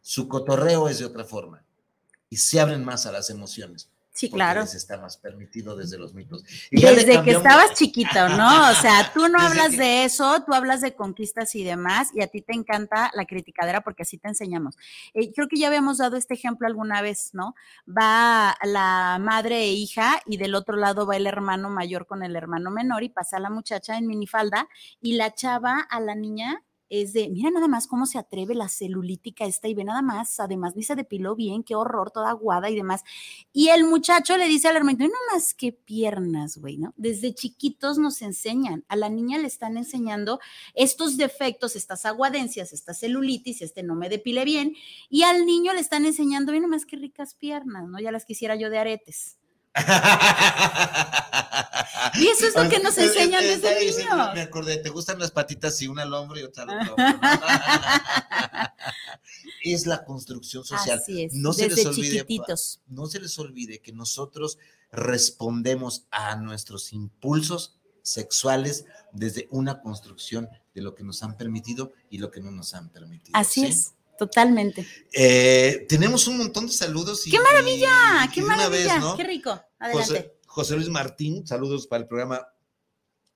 [0.00, 1.64] Su cotorreo es de otra forma.
[2.28, 3.88] Y se abren más a las emociones.
[4.12, 4.60] Sí, claro.
[4.60, 6.44] Les está más permitido desde los mitos.
[6.70, 8.70] desde que estabas chiquito, ¿no?
[8.70, 12.26] O sea, tú no hablas de eso, tú hablas de conquistas y demás, y a
[12.26, 14.76] ti te encanta la criticadera porque así te enseñamos.
[15.14, 17.54] Eh, creo que ya habíamos dado este ejemplo alguna vez, ¿no?
[17.88, 22.36] Va la madre e hija, y del otro lado va el hermano mayor con el
[22.36, 24.68] hermano menor, y pasa la muchacha en minifalda,
[25.00, 28.68] y la chava a la niña es de, mira nada más cómo se atreve la
[28.68, 32.68] celulítica esta y ve nada más, además ni se depiló bien, qué horror, toda aguada
[32.68, 33.02] y demás.
[33.50, 36.92] Y el muchacho le dice al hermano, no más qué piernas, güey, ¿no?
[36.98, 40.38] Desde chiquitos nos enseñan, a la niña le están enseñando
[40.74, 44.74] estos defectos, estas aguadencias, esta celulitis, este no me depile bien,
[45.08, 48.00] y al niño le están enseñando, mira más qué ricas piernas, ¿no?
[48.00, 49.38] Ya las quisiera yo de aretes.
[52.14, 54.34] Y eso es lo que nos enseñan desde niño.
[54.34, 56.96] Me acordé, te gustan las patitas y una al hombro y otra al otro.
[59.64, 60.98] es la construcción social.
[60.98, 62.80] Así es, no desde se les olvide, chiquititos.
[62.88, 64.58] No se les olvide que nosotros
[64.90, 72.18] respondemos a nuestros impulsos sexuales desde una construcción de lo que nos han permitido y
[72.18, 73.38] lo que no nos han permitido.
[73.38, 73.94] Así es.
[74.22, 74.86] Totalmente.
[75.12, 77.24] Eh, tenemos un montón de saludos.
[77.28, 78.30] ¡Qué maravilla!
[78.32, 79.02] ¡Qué maravilla!
[79.16, 79.60] ¡Qué rico!
[79.80, 80.38] Adelante.
[80.46, 82.46] José, Luis Martín, saludos para el programa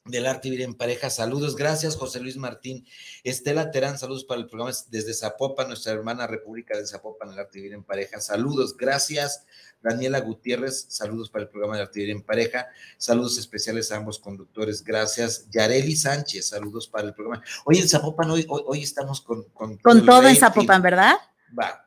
[0.07, 1.11] del arte vivir en pareja.
[1.11, 2.87] Saludos, gracias José Luis Martín.
[3.25, 7.59] Estela Terán, saludos para el programa desde Zapopan, nuestra hermana República de Zapopan, el arte
[7.59, 8.21] vivir en pareja.
[8.21, 9.45] Saludos, gracias.
[9.83, 12.67] Daniela Gutiérrez, saludos para el programa de arte vivir en pareja.
[12.99, 15.49] Saludos especiales a ambos conductores, gracias.
[15.51, 17.43] Yareli Sánchez, saludos para el programa.
[17.65, 19.45] Hoy en Zapopan, hoy, hoy, estamos con...
[19.51, 21.15] Con, con todo en Zapopan, ¿verdad?
[21.59, 21.86] Va.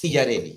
[0.00, 0.56] Sí, Yareli.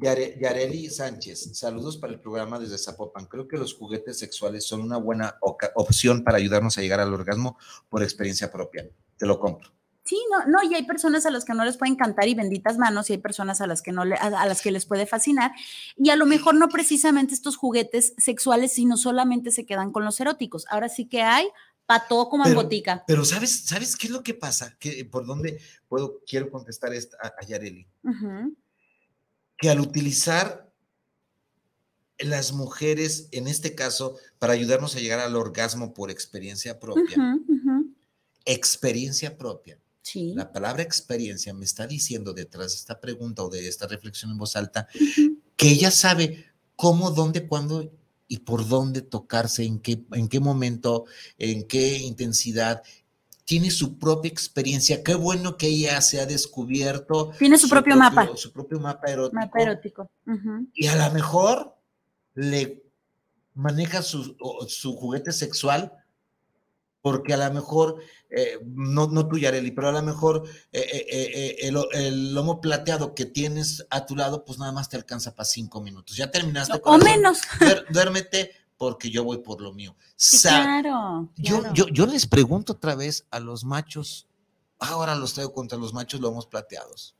[0.00, 3.26] Yareli Sánchez, saludos para el programa desde Zapopan.
[3.26, 5.36] Creo que los juguetes sexuales son una buena
[5.74, 7.58] opción para ayudarnos a llegar al orgasmo
[7.90, 8.88] por experiencia propia.
[9.18, 9.70] Te lo compro.
[10.04, 12.78] Sí, no, no, y hay personas a las que no les puede encantar y benditas
[12.78, 15.52] manos, y hay personas a las que no a, las que les puede fascinar,
[15.98, 20.18] y a lo mejor no precisamente estos juguetes sexuales, sino solamente se quedan con los
[20.18, 20.64] eróticos.
[20.70, 21.46] Ahora sí que hay
[22.00, 23.04] todo como en botica.
[23.06, 24.76] Pero ¿sabes, ¿sabes qué es lo que pasa?
[24.78, 27.86] Que, ¿Por dónde puedo, quiero contestar esta, a, Yareli?
[29.62, 30.70] Que al utilizar
[32.18, 37.38] las mujeres, en este caso, para ayudarnos a llegar al orgasmo por experiencia propia,
[38.44, 39.78] experiencia propia.
[40.02, 40.32] Sí.
[40.34, 44.38] La palabra experiencia me está diciendo detrás de esta pregunta o de esta reflexión en
[44.38, 44.88] voz alta
[45.56, 46.44] que ella sabe
[46.74, 47.92] cómo, dónde, cuándo
[48.26, 51.04] y por dónde tocarse, en qué, en qué momento,
[51.38, 52.82] en qué intensidad.
[53.44, 55.02] Tiene su propia experiencia.
[55.02, 57.32] Qué bueno que ella se ha descubierto.
[57.38, 58.28] Tiene su, propio, mapa.
[58.36, 59.40] Su propio mapa erótico.
[59.40, 60.10] Mapa erótico.
[60.74, 61.76] Y a lo mejor
[62.34, 62.84] le
[63.54, 64.36] maneja su,
[64.68, 65.92] su juguete sexual
[67.02, 67.96] porque a lo mejor,
[68.30, 73.12] eh, no, no tú, Yareli, pero a lo mejor eh, eh, el, el, lomo plateado
[73.14, 76.16] que tienes a tu lado, pues nada más te alcanza para cinco minutos.
[76.16, 76.80] Ya terminaste.
[76.84, 77.40] O menos.
[77.90, 78.52] Duérmete
[78.82, 79.94] porque yo voy por lo mío.
[80.40, 84.26] claro, Yo, yo, yo les pregunto otra vez a los machos,
[84.80, 87.14] ahora los traigo contra los machos lomos plateados.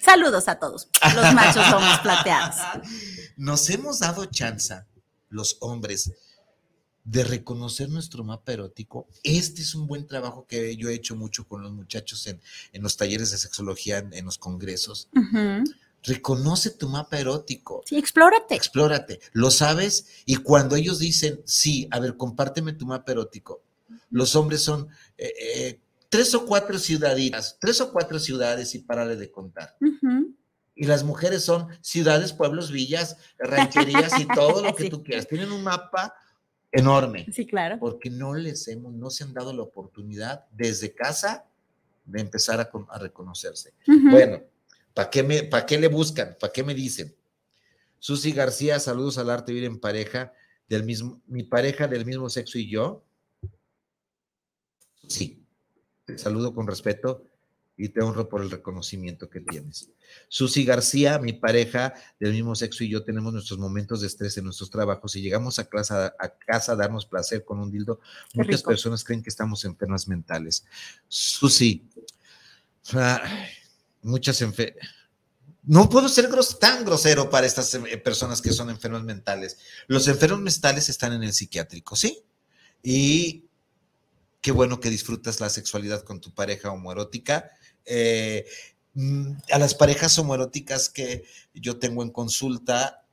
[0.00, 0.86] Saludos a todos,
[1.16, 2.54] los machos lomos plateados.
[3.36, 4.84] Nos hemos dado chance,
[5.30, 6.12] los hombres,
[7.02, 9.08] de reconocer nuestro mapa erótico.
[9.24, 12.40] Este es un buen trabajo que yo he hecho mucho con los muchachos en,
[12.72, 15.08] en los talleres de sexología, en, en los congresos.
[16.02, 17.82] Reconoce tu mapa erótico.
[17.84, 18.54] Sí, explórate.
[18.54, 19.20] Explórate.
[19.32, 23.62] Lo sabes y cuando ellos dicen, sí, a ver, compárteme tu mapa erótico,
[24.10, 29.16] los hombres son eh, eh, tres o cuatro ciudaditas, tres o cuatro ciudades y párale
[29.16, 29.76] de contar.
[30.74, 35.26] Y las mujeres son ciudades, pueblos, villas, rancherías y todo lo que tú quieras.
[35.26, 36.14] Tienen un mapa
[36.70, 37.26] enorme.
[37.32, 37.78] Sí, claro.
[37.78, 41.44] Porque no les hemos, no se han dado la oportunidad desde casa
[42.04, 43.74] de empezar a, reconocerse.
[43.86, 44.40] Bueno,
[44.98, 46.36] ¿para qué, me, qué le buscan?
[46.40, 47.14] ¿Para qué me dicen?
[48.00, 50.32] Susi García, saludos al arte vivir en pareja,
[50.68, 53.04] del mismo, mi pareja del mismo sexo y yo.
[55.06, 55.46] Sí,
[56.04, 57.24] te saludo con respeto
[57.76, 59.88] y te honro por el reconocimiento que tienes.
[60.26, 64.46] Susi García, mi pareja del mismo sexo y yo tenemos nuestros momentos de estrés en
[64.46, 68.00] nuestros trabajos y llegamos a casa a, casa darnos placer con un dildo.
[68.34, 70.66] Muchas personas creen que estamos enfermas mentales.
[71.06, 71.88] Susi,
[74.08, 74.88] muchas enfermas.
[75.62, 79.58] No puedo ser tan grosero para estas eh, personas que son enfermas mentales.
[79.86, 82.24] Los enfermos mentales están en el psiquiátrico, ¿sí?
[82.82, 83.44] Y
[84.40, 87.50] qué bueno que disfrutas la sexualidad con tu pareja homoerótica
[87.84, 88.46] eh,
[88.94, 93.04] mm, a las parejas homoeróticas que yo tengo en consulta,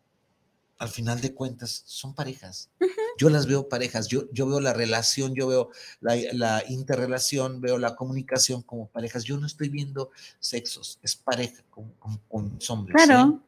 [0.78, 2.70] al final de cuentas, son parejas.
[3.18, 5.70] Yo las veo parejas, yo, yo veo la relación, yo veo
[6.02, 9.24] la, interrelación, veo la comunicación como parejas.
[9.24, 11.92] Yo no estoy viendo sexos, es pareja con,
[12.28, 13.06] con, hombres.
[13.06, 13.42] Claro.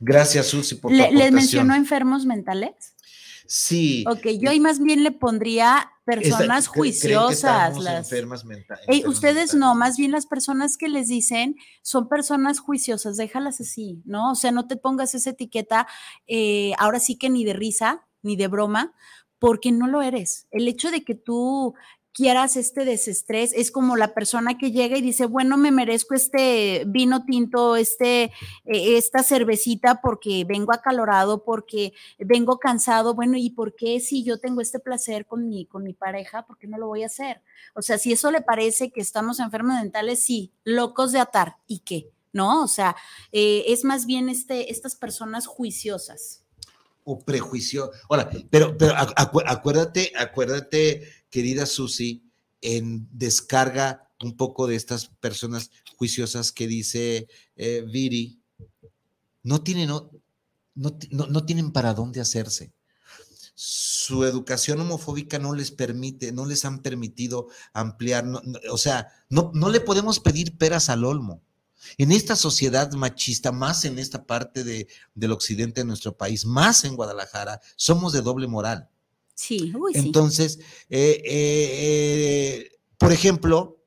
[0.00, 2.94] Gracias, Susi, por tu ¿Les mencionó enfermos mentales?
[3.50, 4.04] Sí.
[4.06, 7.78] Ok, yo ahí más bien le pondría personas juiciosas.
[7.78, 9.06] las enfermas mentales.
[9.06, 14.32] ustedes no, más bien las personas que les dicen son personas juiciosas, déjalas así, ¿no?
[14.32, 15.86] O sea, no te pongas esa etiqueta,
[16.26, 18.92] eh, ahora sí que ni de risa, ni de broma,
[19.38, 20.46] porque no lo eres.
[20.50, 21.74] El hecho de que tú
[22.18, 26.82] quieras este desestrés, es como la persona que llega y dice, bueno, me merezco este
[26.84, 28.32] vino tinto, este, eh,
[28.96, 34.60] esta cervecita porque vengo acalorado, porque vengo cansado, bueno, ¿y por qué si yo tengo
[34.60, 37.40] este placer con mi, con mi pareja, por qué no lo voy a hacer?
[37.76, 41.78] O sea, si eso le parece que estamos enfermos mentales, sí, locos de atar, ¿y
[41.80, 42.10] qué?
[42.32, 42.64] ¿No?
[42.64, 42.96] O sea,
[43.30, 46.42] eh, es más bien este, estas personas juiciosas.
[47.10, 47.90] O prejuicio.
[48.10, 52.22] Ahora, pero, pero acuérdate, acuérdate querida Susi,
[52.60, 58.42] en descarga un poco de estas personas juiciosas que dice eh, Viri,
[59.42, 60.10] no tienen, no,
[60.74, 62.74] no, tienen para dónde hacerse.
[63.54, 68.26] Su educación homofóbica no les permite, no les han permitido ampliar,
[68.70, 71.42] o sea, no, no le podemos pedir peras al olmo.
[71.96, 76.84] En esta sociedad machista, más en esta parte de, del occidente de nuestro país, más
[76.84, 78.88] en Guadalajara, somos de doble moral.
[79.34, 80.58] Sí, Entonces,
[80.90, 83.84] eh, eh, por ejemplo,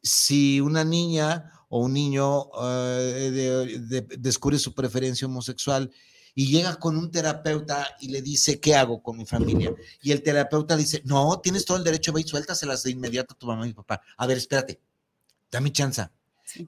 [0.00, 3.76] si una niña o un niño eh,
[4.18, 5.90] descubre su preferencia homosexual
[6.32, 9.74] y llega con un terapeuta y le dice, ¿qué hago con mi familia?
[10.02, 13.38] Y el terapeuta dice, no, tienes todo el derecho, ve y suéltaselas de inmediato a
[13.38, 14.00] tu mamá y papá.
[14.16, 14.80] A ver, espérate,
[15.50, 16.06] dame chance.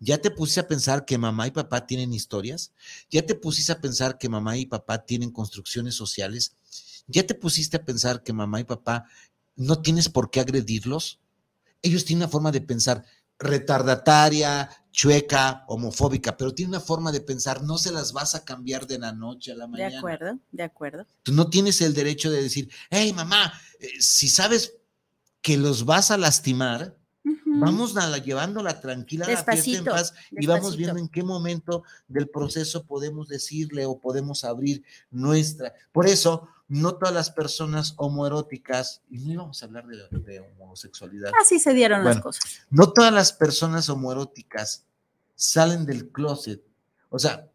[0.01, 2.73] ¿Ya te pusiste a pensar que mamá y papá tienen historias?
[3.11, 6.57] ¿Ya te pusiste a pensar que mamá y papá tienen construcciones sociales?
[7.07, 9.05] ¿Ya te pusiste a pensar que mamá y papá
[9.57, 11.21] no tienes por qué agredirlos?
[11.83, 13.05] Ellos tienen una forma de pensar
[13.39, 18.87] retardataria, chueca, homofóbica, pero tienen una forma de pensar, no se las vas a cambiar
[18.87, 19.91] de la noche a la mañana.
[19.91, 21.07] De acuerdo, de acuerdo.
[21.23, 24.75] Tú no tienes el derecho de decir, hey mamá, eh, si sabes
[25.41, 26.98] que los vas a lastimar,
[27.59, 31.83] Vamos a la, llevándola tranquila la fiesta en paz y vamos viendo en qué momento
[32.07, 35.75] del proceso podemos decirle o podemos abrir nuestra.
[35.93, 41.33] Por eso, no todas las personas homoeróticas, y no íbamos a hablar de, homosexualidad.
[41.41, 42.45] Así se dieron las cosas.
[42.71, 44.85] No todas las personas homoeróticas
[45.35, 46.63] salen del closet.
[47.09, 47.49] O sea,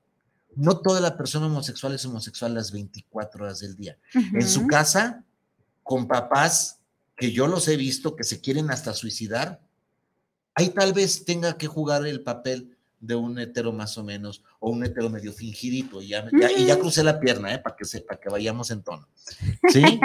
[0.55, 3.97] no toda la persona homosexual es homosexual las 24 horas del día.
[4.13, 5.23] En su casa,
[5.83, 6.79] con papás
[7.15, 9.61] que yo los he visto que se quieren hasta suicidar,
[10.55, 14.69] ahí tal vez tenga que jugar el papel de un hetero más o menos, o
[14.69, 16.25] un hetero medio fingidito, y ya,
[16.57, 17.59] y ya crucé la pierna, ¿eh?
[17.59, 19.07] para que sepa que vayamos en tono.
[19.69, 19.99] ¿Sí?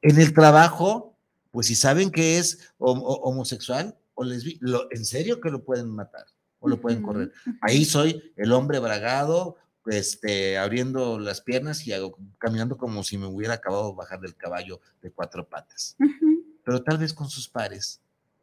[0.00, 1.18] en el trabajo,
[1.50, 6.24] pues si saben que es homosexual o lesbiano, ¿en serio que lo pueden matar
[6.60, 7.30] o lo pueden correr?
[7.60, 11.92] Ahí soy el hombre bragado, este, abriendo las piernas y
[12.38, 15.96] caminando como si me hubiera acabado de bajar del caballo de cuatro patas.
[16.64, 18.00] Pero tal vez con sus pares,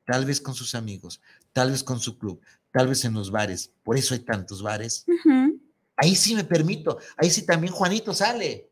[0.09, 1.21] tal vez con sus amigos,
[1.53, 2.41] tal vez con su club,
[2.71, 3.71] tal vez en los bares.
[3.83, 5.05] Por eso hay tantos bares.
[5.95, 6.97] Ahí sí me permito.
[7.15, 8.71] Ahí sí también Juanito sale.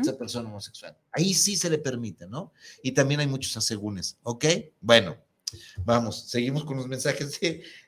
[0.00, 0.96] Esa persona homosexual.
[1.10, 2.52] Ahí sí se le permite, ¿no?
[2.80, 4.44] Y también hay muchos asegúnes, ¿ok?
[4.80, 5.16] Bueno,
[5.84, 7.40] vamos, seguimos con los mensajes.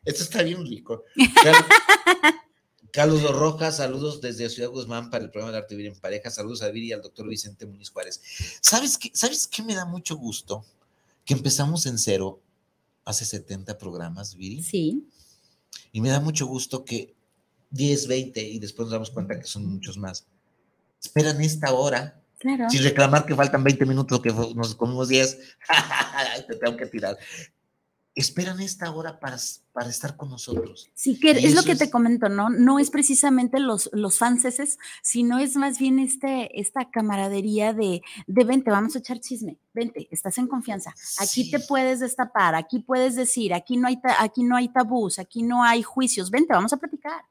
[0.04, 1.04] esto está bien rico.
[2.92, 6.28] Carlos Rojas, saludos desde Ciudad Guzmán para el programa de Arte Vivir en Pareja.
[6.28, 8.20] Saludos a Viri y al doctor Vicente Muñiz Juárez.
[8.60, 10.64] ¿Sabes qué, ¿Sabes qué me da mucho gusto?
[11.24, 12.42] Que empezamos en cero
[13.04, 14.62] hace 70 programas, Viri.
[14.62, 15.06] Sí.
[15.92, 17.14] Y me da mucho gusto que
[17.70, 20.26] 10, 20 y después nos damos cuenta que son muchos más.
[21.02, 22.20] Esperan esta hora.
[22.38, 22.70] Claro.
[22.70, 25.38] Sin reclamar que faltan 20 minutos, que nos comimos 10.
[26.48, 27.18] Te tengo que tirar
[28.20, 29.36] esperan esta hora para,
[29.72, 30.90] para estar con nosotros.
[30.94, 32.50] Sí, que es lo que te comento, ¿no?
[32.50, 38.44] No es precisamente los, los fanses, sino es más bien este, esta camaradería de, de
[38.44, 43.14] vente, vamos a echar chisme, vente, estás en confianza, aquí te puedes destapar, aquí puedes
[43.14, 46.76] decir, aquí no, hay aquí no hay tabús, aquí no hay juicios, vente, vamos a
[46.76, 47.24] platicar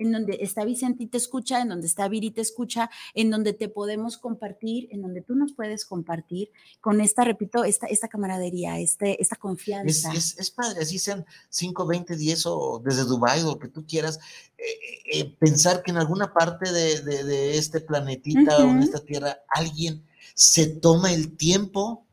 [0.00, 3.52] en donde está Vicente y te escucha, en donde está Viri te escucha, en donde
[3.52, 8.80] te podemos compartir, en donde tú nos puedes compartir con esta, repito, esta, esta camaradería,
[8.80, 10.12] este, esta confianza.
[10.12, 14.18] Es, padre, así sean 5, 20, 10 o desde Dubái o lo que tú quieras,
[14.56, 19.38] eh, eh, eh, pensar que en alguna parte de, este planetita o en esta tierra
[19.48, 20.02] alguien
[20.34, 22.06] se toma el tiempo,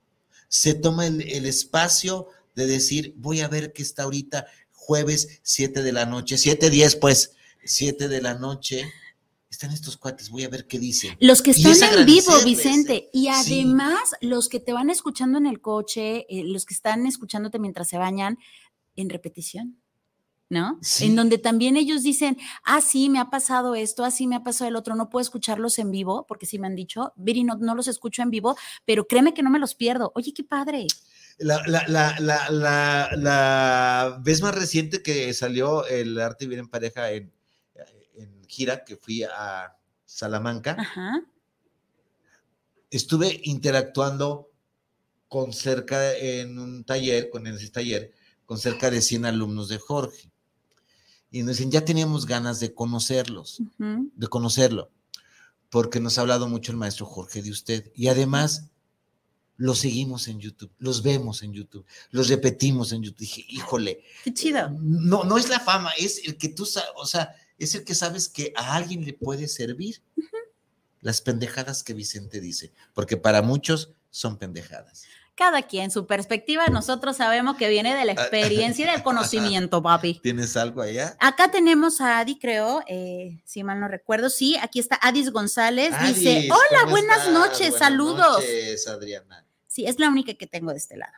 [0.50, 5.84] se toma el, el espacio de decir, voy a ver qué está ahorita jueves 7
[5.84, 7.37] de la noche, 7, 10 pues,
[7.68, 8.92] 7 de la noche.
[9.50, 11.16] Están estos cuates, voy a ver qué dicen.
[11.20, 13.10] Los que están en vivo, Vicente.
[13.14, 17.58] Y además, los que te van escuchando en el coche, eh, los que están escuchándote
[17.58, 18.38] mientras se bañan,
[18.96, 19.78] en repetición.
[20.50, 20.80] ¿no?
[21.02, 24.44] En donde también ellos dicen, ah, sí, me ha pasado esto, ah, sí, me ha
[24.44, 27.56] pasado el otro, no puedo escucharlos en vivo, porque sí me han dicho, Viri, no,
[27.56, 30.12] no los escucho en vivo, pero créeme que no me los pierdo.
[30.16, 30.88] Oye, qué padre.
[31.38, 37.12] La, la, la, la, la vez más reciente que salió el arte vivir en pareja
[37.12, 37.32] en,
[38.48, 40.78] gira que fui a Salamanca,
[42.90, 44.50] estuve interactuando
[45.28, 48.14] con cerca, en un taller, con ese taller,
[48.46, 50.32] con cerca de 100 alumnos de Jorge.
[51.30, 54.90] Y nos dicen, ya teníamos ganas de conocerlos, de conocerlo,
[55.70, 57.92] porque nos ha hablado mucho el maestro Jorge de usted.
[57.94, 58.70] Y además,
[59.58, 63.20] los seguimos en YouTube, los vemos en YouTube, los repetimos en YouTube.
[63.20, 64.04] Dije, híjole.
[64.24, 64.70] Qué chido.
[64.80, 68.30] No, no es la fama, es el que tú, o sea, es el que sabes
[68.30, 70.02] que a alguien le puede servir.
[71.02, 75.04] Las pendejadas que Vicente dice, porque para muchos son pendejadas.
[75.36, 79.84] Cada quien, su perspectiva, nosotros sabemos que viene de la ah, experiencia y del conocimiento,
[79.84, 80.20] papi.
[80.24, 81.16] ¿Tienes algo allá?
[81.20, 84.32] Acá tenemos a Adi, creo, eh, si mal no recuerdo.
[84.32, 85.94] Sí, aquí está Adis González.
[86.08, 88.40] dice: Hola, buenas noches, buenas saludos.
[88.40, 89.46] Noches, Adriana.
[89.68, 91.14] Sí, es la única que tengo de este lado.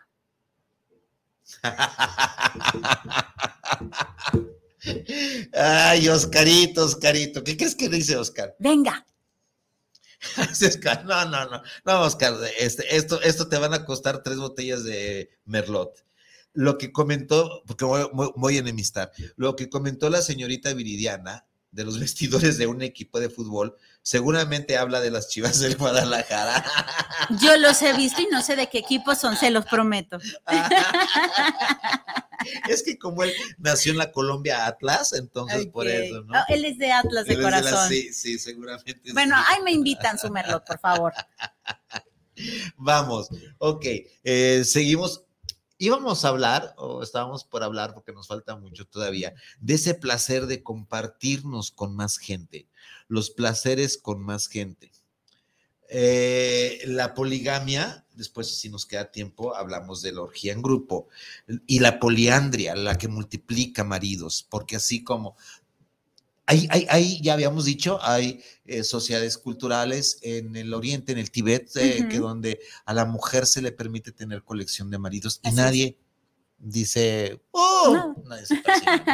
[5.54, 7.44] Ay, Oscarito, Oscarito.
[7.44, 8.56] ¿Qué crees que dice Oscar?
[8.60, 9.06] Venga.
[11.06, 11.62] no, no, no.
[11.86, 16.06] No, Oscar, este, esto, esto te van a costar tres botellas de Merlot.
[16.54, 21.84] Lo que comentó, porque voy, voy a enemistar, lo que comentó la señorita Viridiana de
[21.84, 26.66] los vestidores de un equipo de fútbol, seguramente habla de las chivas del Guadalajara.
[27.42, 30.20] Yo los he visto y no sé de qué equipo son, se los prometo.
[32.70, 36.34] es que como él nació en la Colombia Atlas, entonces por eso, ¿no?
[36.48, 37.90] Él es de Atlas de corazón.
[37.90, 39.14] sí, sí, seguramente.
[39.14, 41.14] Bueno, ahí me invitan, su Merlot, por favor.
[42.78, 43.86] Vamos, ok,
[44.24, 45.26] eh, seguimos
[45.80, 50.46] íbamos a hablar, o estábamos por hablar, porque nos falta mucho todavía, de ese placer
[50.46, 52.68] de compartirnos con más gente,
[53.08, 54.92] los placeres con más gente.
[55.92, 61.08] Eh, la poligamia, después si nos queda tiempo, hablamos de la orgía en grupo,
[61.66, 65.36] y la poliandria, la que multiplica maridos, porque así como
[66.50, 72.08] hay, ya habíamos dicho, hay eh, sociedades culturales en el Oriente, en el Tíbet, eh,
[72.10, 75.98] que donde a la mujer se le permite tener colección de maridos y nadie
[76.58, 78.56] dice, oh, nadie se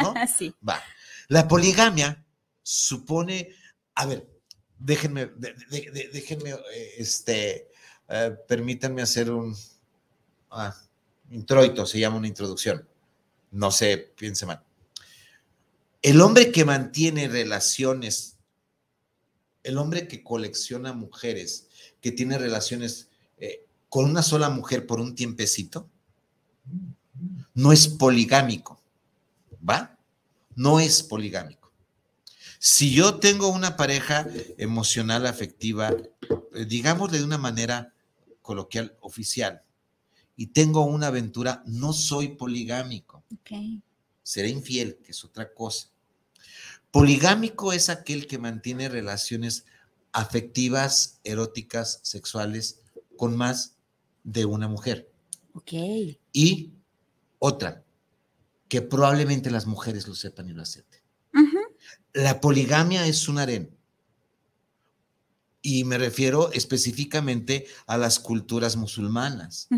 [0.02, 0.14] ¿no?
[0.68, 0.82] Va.
[1.28, 2.24] La poligamia
[2.62, 3.50] supone,
[3.94, 4.26] a ver,
[4.78, 5.30] déjenme,
[6.12, 7.68] déjenme, eh, este,
[8.48, 9.54] permítanme hacer un
[10.50, 10.74] ah,
[11.30, 12.88] introito, se llama una introducción.
[13.50, 14.65] No sé, piense mal.
[16.06, 18.36] El hombre que mantiene relaciones,
[19.64, 21.66] el hombre que colecciona mujeres,
[22.00, 25.90] que tiene relaciones eh, con una sola mujer por un tiempecito,
[27.54, 28.80] no es poligámico,
[29.68, 29.98] ¿va?
[30.54, 31.72] No es poligámico.
[32.60, 34.28] Si yo tengo una pareja
[34.58, 37.92] emocional, afectiva, eh, digámosle de una manera
[38.42, 39.60] coloquial, oficial,
[40.36, 43.24] y tengo una aventura, no soy poligámico.
[44.22, 45.95] Seré infiel, que es otra cosa.
[46.96, 49.66] Poligámico es aquel que mantiene relaciones
[50.12, 52.80] afectivas, eróticas, sexuales
[53.18, 53.76] con más
[54.24, 55.12] de una mujer.
[55.52, 55.72] Ok.
[56.32, 56.72] Y
[57.38, 57.84] otra,
[58.68, 61.02] que probablemente las mujeres lo sepan y lo acepten.
[62.14, 63.76] La poligamia es un harén.
[65.60, 69.68] Y me refiero específicamente a las culturas musulmanas.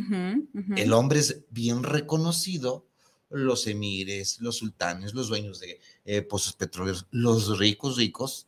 [0.77, 2.87] El hombre es bien reconocido,
[3.31, 8.47] los emires, los sultanes, los dueños de eh, pozos petroleros, los ricos, ricos,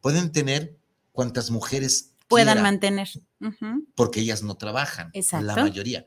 [0.00, 0.76] pueden tener
[1.12, 3.08] cuantas mujeres puedan mantener.
[3.94, 5.10] Porque ellas no trabajan,
[5.42, 6.06] la mayoría.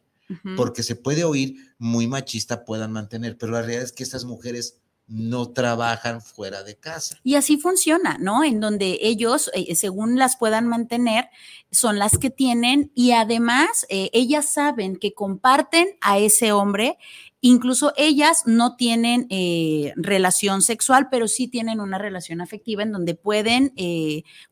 [0.56, 4.82] Porque se puede oír muy machista, puedan mantener, pero la realidad es que estas mujeres
[5.08, 7.20] no trabajan fuera de casa.
[7.24, 8.46] Y así funciona, ¿no?
[8.46, 11.26] En donde ellos, eh, según las puedan mantener,
[11.70, 16.98] son las que tienen y además eh, ellas saben que comparten a ese hombre.
[17.42, 23.16] Incluso ellas no tienen eh, relación sexual, pero sí tienen una relación afectiva en donde
[23.16, 23.74] pueden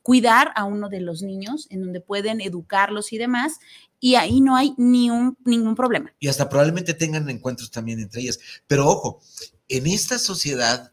[0.02, 3.60] cuidar a uno de los niños, en donde pueden educarlos y demás,
[4.00, 6.14] y ahí no hay ni un, ningún problema.
[6.20, 8.40] Y hasta probablemente tengan encuentros también entre ellas.
[8.66, 9.22] Pero ojo,
[9.68, 10.92] en esta sociedad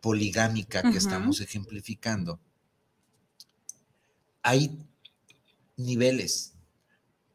[0.00, 2.40] poligámica que estamos ejemplificando,
[4.42, 4.78] hay
[5.76, 6.54] niveles.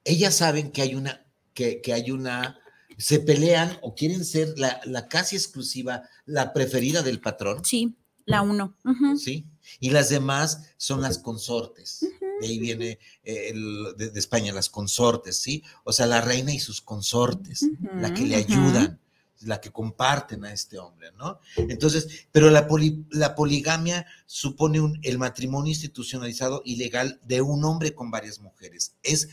[0.04, 2.60] Ellas saben que hay una, que, hay una,
[3.02, 7.66] se pelean o quieren ser la, casi exclusiva, la preferida del patrón.
[7.66, 7.96] Sí,
[8.26, 8.78] la uno.
[9.18, 9.48] Sí,
[9.80, 12.06] y las demás son las consortes.
[12.40, 13.54] De ahí viene eh,
[13.98, 15.64] de, España, las consortes, ¿sí?
[15.84, 19.00] O sea, la reina y sus consortes, la que le ayudan
[19.44, 21.40] la que comparten a este hombre, ¿no?
[21.56, 22.68] Entonces, pero la,
[23.10, 28.96] la poligamia supone un, el matrimonio institucionalizado y legal de un hombre con varias mujeres.
[29.04, 29.30] Es,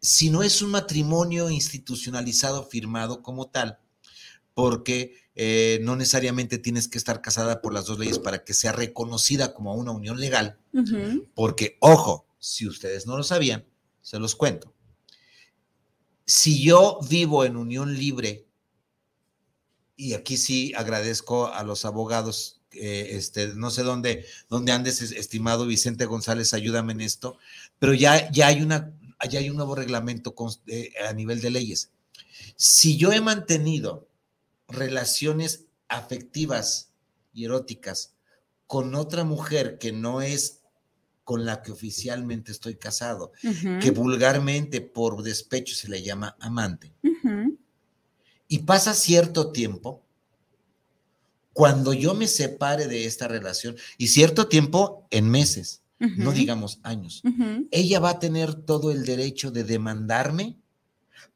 [0.00, 3.78] si no es un matrimonio institucionalizado firmado como tal,
[4.54, 8.72] porque eh, no necesariamente tienes que estar casada por las dos leyes para que sea
[8.72, 10.58] reconocida como una unión legal,
[11.34, 13.64] porque, ojo, si ustedes no lo sabían,
[14.02, 14.74] se los cuento.
[16.26, 18.46] Si yo vivo en unión libre
[19.96, 26.06] y aquí sí agradezco a los abogados, este, no sé dónde, dónde andes, estimado Vicente
[26.06, 27.36] González, ayúdame en esto,
[27.78, 28.94] pero ya, ya hay una,
[29.28, 30.34] ya hay un nuevo reglamento
[30.66, 31.90] eh, a nivel de leyes.
[32.56, 34.08] Si yo he mantenido
[34.68, 36.92] relaciones afectivas
[37.32, 38.14] y eróticas
[38.66, 40.60] con otra mujer que no es
[41.24, 43.32] con la que oficialmente estoy casado,
[43.80, 46.92] que vulgarmente por despecho se le llama amante
[48.50, 50.04] y pasa cierto tiempo,
[51.52, 57.22] cuando yo me separe de esta relación, y cierto tiempo en meses, no digamos años,
[57.70, 60.56] ella va a tener todo el derecho de demandarme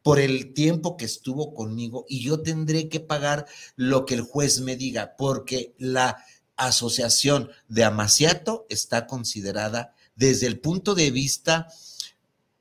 [0.03, 3.47] por el tiempo que estuvo conmigo y yo tendré que pagar
[3.77, 6.25] lo que el juez me diga, porque la
[6.57, 11.69] asociación de amaciato está considerada desde el punto de vista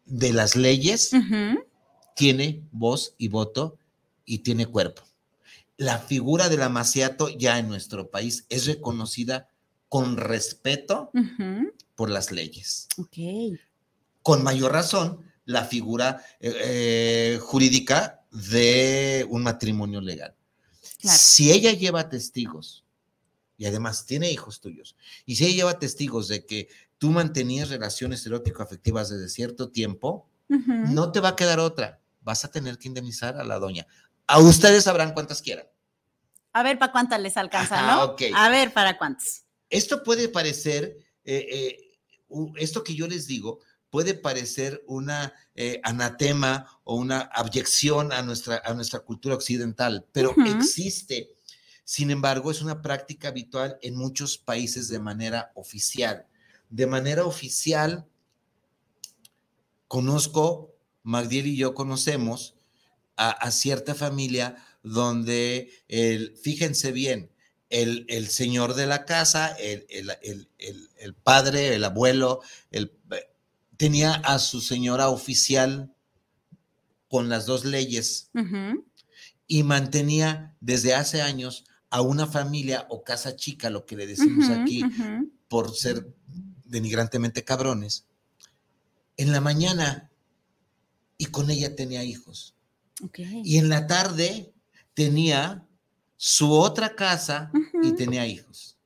[0.05, 1.11] de las leyes,
[2.15, 3.77] tiene voz y voto
[4.25, 5.03] y tiene cuerpo.
[5.77, 9.49] La figura del amaciato ya en nuestro país es reconocida
[9.89, 11.11] con respeto
[11.95, 12.87] por las leyes.
[14.21, 20.35] Con mayor razón, la figura eh, eh, jurídica de un matrimonio legal.
[20.99, 22.85] Si ella lleva testigos,
[23.57, 28.25] y además tiene hijos tuyos, y si ella lleva testigos de que tú mantenías relaciones
[28.25, 31.99] erótico-afectivas desde cierto tiempo, no te va a quedar otra.
[32.21, 33.87] Vas a tener que indemnizar a la doña.
[34.27, 35.65] A ustedes sabrán cuántas quieran.
[36.53, 38.15] A ver para cuántas les alcanza, ¿no?
[38.35, 39.43] A ver para cuántas.
[39.69, 41.97] Esto puede parecer, eh, eh,
[42.57, 43.59] esto que yo les digo,
[43.89, 50.33] puede parecer una eh, anatema o una abyección a nuestra, a nuestra cultura occidental, pero
[50.57, 51.35] existe.
[51.83, 56.25] Sin embargo, es una práctica habitual en muchos países de manera oficial.
[56.69, 58.07] De manera oficial,
[59.87, 62.55] conozco, Magdiel y yo conocemos
[63.15, 67.29] a, cierta familia donde, el, fíjense bien,
[67.73, 72.41] el, señor de la casa, el, padre, el abuelo,
[73.77, 75.91] tenía a su señora oficial
[77.07, 78.29] con las dos leyes
[79.47, 84.49] y mantenía desde hace años a una familia o casa chica, lo que le decimos
[84.49, 84.83] aquí,
[85.47, 86.07] por ser
[86.65, 88.05] denigrantemente cabrones.
[89.17, 90.11] En la mañana
[91.17, 92.55] y con ella tenía hijos.
[93.43, 94.53] Y en la tarde
[94.93, 95.67] tenía
[96.25, 97.51] su otra casa
[97.83, 98.77] y tenía hijos.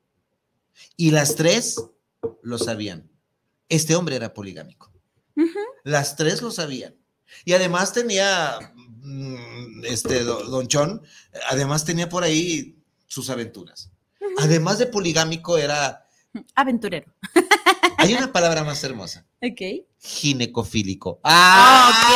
[0.95, 1.79] Y las tres
[2.41, 3.07] lo sabían.
[3.69, 4.91] Este hombre era poligámico.
[5.83, 6.95] Las tres lo sabían.
[7.45, 11.03] Y además tenía, mm, este, do- Don Chon,
[11.51, 12.75] además tenía por ahí
[13.05, 13.91] sus aventuras.
[14.39, 16.07] Además de poligámico, era,
[16.55, 17.13] Aventurero.
[17.99, 19.61] hay una palabra más hermosa, Ok.
[19.99, 21.19] ginecofílico.
[21.21, 22.09] Ok,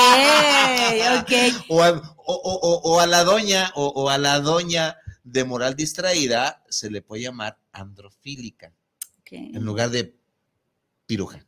[1.22, 1.32] ok.
[1.70, 5.44] O a, o- o- o- o a la doña, o, o a la doña de
[5.44, 8.74] moral distraída, se le puede llamar androfílica,
[9.20, 9.32] ok.
[9.32, 10.16] en lugar de
[11.06, 11.46] piruja.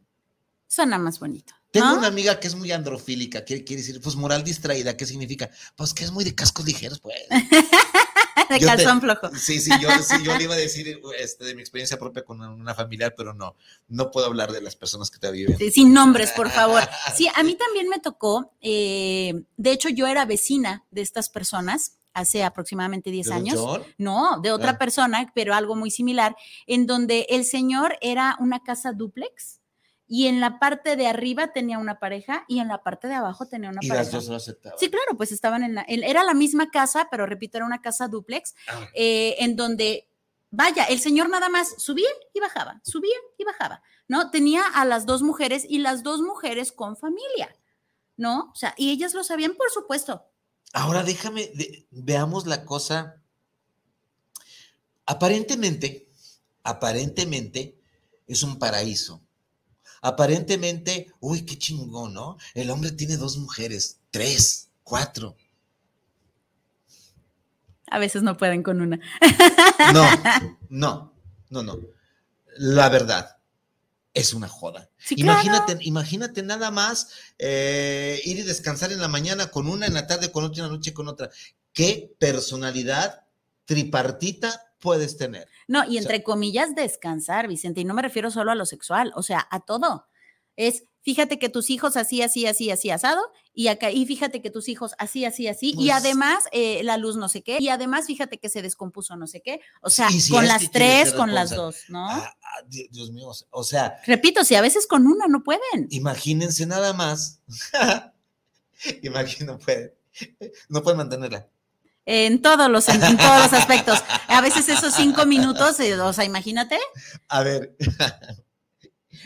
[0.68, 1.54] Suena más bonito.
[1.72, 4.00] Tengo una amiga que es muy androfílica, ¿qué quiere decir?
[4.00, 5.50] Pues moral distraída, ¿qué significa?
[5.76, 7.16] Pues que es muy de cascos ligeros, pues.
[8.50, 9.30] De Yo te- calzón flojo.
[9.38, 12.42] Sí, sí, yo, sí, yo le iba a decir este, de mi experiencia propia con
[12.42, 13.56] una familiar, pero no,
[13.88, 15.58] no puedo hablar de las personas que te viven.
[15.58, 16.84] Sí, sin nombres, por favor.
[17.16, 21.94] Sí, a mí también me tocó, eh, de hecho yo era vecina de estas personas
[22.14, 23.60] hace aproximadamente 10 ¿De Don años.
[23.60, 23.84] John?
[23.98, 24.78] No, de otra Ah.
[24.78, 26.36] persona, pero algo muy similar,
[26.68, 29.60] en donde el señor era una casa duplex
[30.08, 33.48] y en la parte de arriba tenía una pareja y en la parte de abajo
[33.48, 34.04] tenía una Y pareja.
[34.04, 34.78] las dos aceptaban.
[34.78, 37.82] Sí, claro, pues estaban en la, en- era la misma casa, pero repito, era una
[37.82, 40.08] casa duplex, Ah, eh, en donde,
[40.52, 44.30] vaya, el señor nada más subía y bajaba, subía y bajaba, ¿no?
[44.30, 47.56] Tenía a las dos mujeres y las dos mujeres con familia,
[48.18, 48.52] ¿no?
[48.52, 50.26] O sea, y ellas lo sabían, por supuesto.
[50.74, 53.22] Ahora déjame, de- veamos la cosa.
[55.06, 56.10] Aparentemente,
[56.64, 57.78] aparentemente
[58.28, 59.22] es un paraíso.
[60.02, 62.38] Aparentemente, uy, qué chingón, ¿no?
[62.54, 65.38] El hombre tiene dos mujeres, tres, cuatro.
[67.90, 69.00] A veces no pueden con una.
[69.94, 70.06] No,
[70.70, 71.14] no,
[71.50, 71.78] no, no.
[72.58, 73.38] La verdad,
[74.14, 74.90] es una joda.
[74.98, 77.10] Sí, imagínate, imagínate nada más
[77.40, 80.70] eh, ir y descansar en la mañana con una, en la tarde con otra, en
[80.70, 81.30] la noche con otra.
[81.74, 83.26] ¿Qué personalidad
[83.66, 85.48] tripartita puedes tener?
[85.68, 89.24] No, y entre comillas, descansar, Vicente, y no me refiero solo a lo sexual, o
[89.24, 90.08] sea, a todo.
[90.56, 93.22] Es, fíjate que tus hijos así, así, así, así, asado,
[93.56, 97.16] y acá, y fíjate que tus hijos así, así, así, y además eh, la luz
[97.18, 100.48] no sé qué, y además fíjate que se descompuso no sé qué, o sea, con
[100.48, 102.10] las tres, con las dos, ¿no?
[102.10, 105.88] Ah, ah, Di- Dios mío, o sea, Repito, si a veces con una no pueden.
[105.92, 107.40] imagínense nada más.
[109.02, 109.94] Imagino, pueden.
[110.70, 111.48] No pueden mantenerla.
[112.06, 114.04] En todos los, en, en todos los aspectos.
[114.28, 116.78] A veces esos cinco minutos, eh, o sea, imagínate.
[117.30, 117.76] A ver,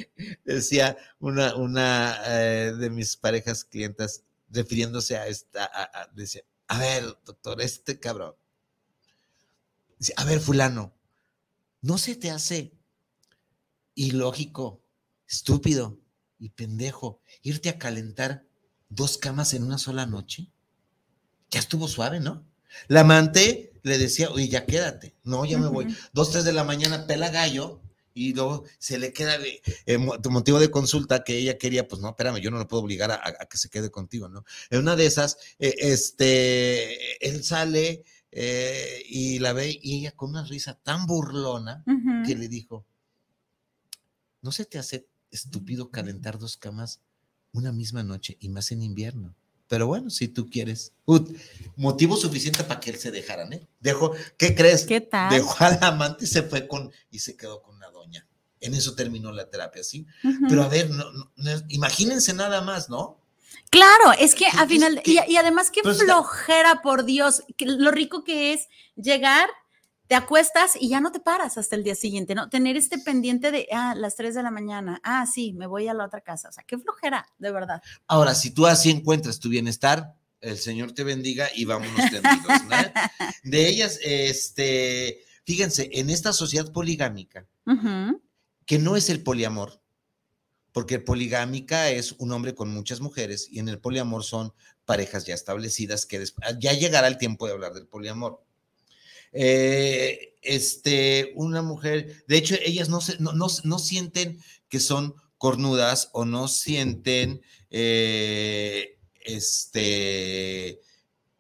[0.45, 6.79] decía una, una eh, de mis parejas clientas, refiriéndose a esta, a- a- decía, a
[6.79, 8.35] ver, doctor, este cabrón,
[9.99, 10.93] dice, a ver, fulano,
[11.81, 12.73] ¿no se te hace
[13.95, 14.83] ilógico,
[15.27, 15.99] estúpido
[16.39, 18.45] y pendejo irte a calentar
[18.89, 20.51] dos camas en una sola noche?
[21.49, 22.45] Ya estuvo suave, ¿no?
[22.87, 25.15] La amante le decía, oye, ya quédate.
[25.23, 25.87] No, ya me voy.
[26.13, 27.81] Dos, tres de la mañana pela gallo
[28.17, 32.09] y luego se le queda de, eh, motivo de consulta que ella quería, pues no,
[32.09, 34.43] espérame, yo no lo puedo obligar a, a- a que se quede contigo, ¿no?
[34.69, 40.31] En una de esas, eh, este, él sale eh, y la ve y ella con
[40.31, 41.83] una risa tan burlona
[42.25, 42.85] que le dijo,
[44.41, 47.01] ¿no se te hace estúpido calentar dos camas
[47.53, 49.35] una misma noche y más en invierno?
[49.67, 50.93] Pero bueno, si tú quieres.
[51.05, 51.29] Ut,
[51.75, 53.67] motivo suficiente para que él se dejaran, ¿eh?
[53.79, 54.85] Dejó, ¿qué crees?
[54.85, 55.29] ¿Qué tal?
[55.29, 58.25] Dejó al amante y se fue con, y se quedó con una doña.
[58.61, 60.05] En eso terminó la terapia, ¿sí?
[60.49, 63.19] Pero a ver, no, no- no- imagínense nada más, ¿no?
[63.69, 68.23] Claro, es que ¿Qué- al final, y, además qué flojera, por Dios, que lo rico
[68.23, 69.49] que es llegar,
[70.07, 72.49] te acuestas y ya no te paras hasta el día siguiente, ¿no?
[72.49, 75.93] Tener este pendiente de, ah, las 3 de la mañana, ah, sí, me voy a
[75.93, 77.81] la otra casa, o sea, qué flojera, de verdad.
[78.07, 82.77] Ahora, si tú así encuentras tu bienestar, el Señor te bendiga y vámonos tendidos, ¿no?
[83.43, 87.45] De ellas, este, fíjense, en esta sociedad poligámica,
[88.65, 89.81] que no es el poliamor,
[90.71, 94.53] porque poligámica es un hombre con muchas mujeres y en el poliamor son
[94.85, 96.23] parejas ya establecidas que
[96.59, 98.46] ya llegará el tiempo de hablar del poliamor.
[99.31, 105.15] Eh, este, una mujer, de hecho, ellas no, se, no, no, no sienten que son
[105.37, 110.81] cornudas o no sienten eh, este,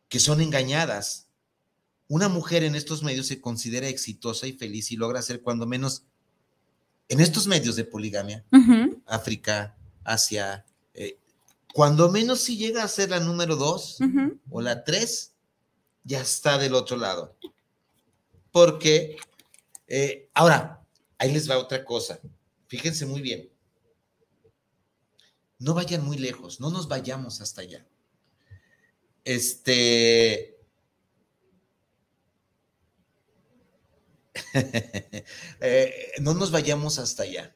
[0.09, 1.27] que son engañadas.
[2.07, 6.03] Una mujer en estos medios se considera exitosa y feliz y logra ser cuando menos
[7.09, 8.43] en estos medios de poligamia,
[9.05, 11.17] África, Asia, eh,
[11.73, 13.97] cuando menos si llega a ser la número dos
[14.49, 15.33] o la tres,
[16.03, 17.37] ya está del otro lado.
[18.57, 19.17] Porque,
[19.87, 20.83] eh, ahora,
[21.19, 22.19] ahí les va otra cosa.
[22.65, 23.51] Fíjense muy bien.
[25.59, 27.85] no vayan muy lejos, no nos vayamos hasta allá.
[29.23, 30.57] Este.
[35.61, 37.55] Eh, no nos vayamos hasta allá.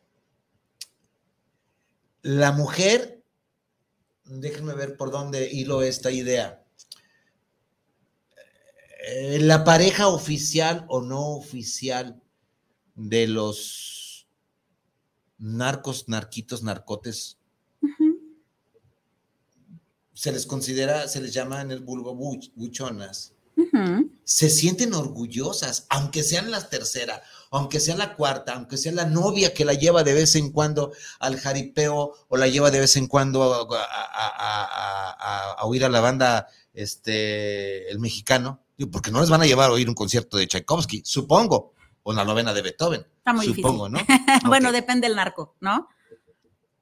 [2.22, 3.24] La mujer,
[4.26, 6.61] déjenme ver por dónde hilo esta idea.
[9.08, 12.22] Eh, la pareja oficial o no oficial
[12.96, 14.28] de los
[15.40, 17.38] narcos, narquitos, narcotes,
[20.14, 23.34] se les considera, se les llama en el vulgo buchonas.
[24.24, 29.54] Se sienten orgullosas, aunque sean la tercera, aunque sea la cuarta, aunque sea la novia
[29.54, 33.08] que la lleva de vez en cuando al jaripeo o la lleva de vez en
[33.08, 39.70] cuando a, oír a la banda este, el mexicano, porque no les van a llevar
[39.70, 41.74] a oír un concierto de Tchaikovsky, supongo,
[42.04, 43.06] o la novena de Beethoven.
[43.18, 44.00] Está muy supongo, ¿no?
[44.46, 45.88] bueno, depende del narco, ¿no?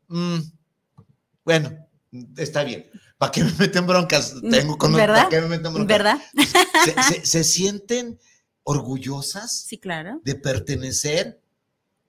[0.08, 0.40] Mm,
[1.44, 1.88] bueno,
[2.38, 2.90] está bien.
[3.18, 4.36] ¿Para qué me meten broncas?
[4.50, 5.16] Tengo con ¿Verdad?
[5.16, 5.98] ¿Para qué me meten broncas?
[5.98, 6.22] ¿Verdad?
[7.24, 8.20] Se, sienten
[8.64, 10.22] orgullosas sí, claro.
[10.24, 11.42] de pertenecer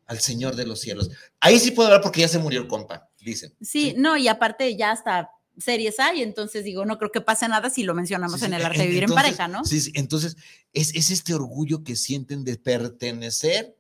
[0.07, 1.11] al Señor de los cielos.
[1.41, 3.55] Ahí sí puedo hablar porque ya se murió el compa, dicen.
[3.61, 5.31] Sí, no, y aparte ya hasta
[5.61, 8.79] series hay, entonces digo, no creo que pase nada si lo mencionamos en el arte
[8.79, 9.65] de vivir en pareja, ¿no?
[9.65, 10.37] Sí, sí, entonces
[10.73, 13.77] es, es este orgullo que sienten de pertenecer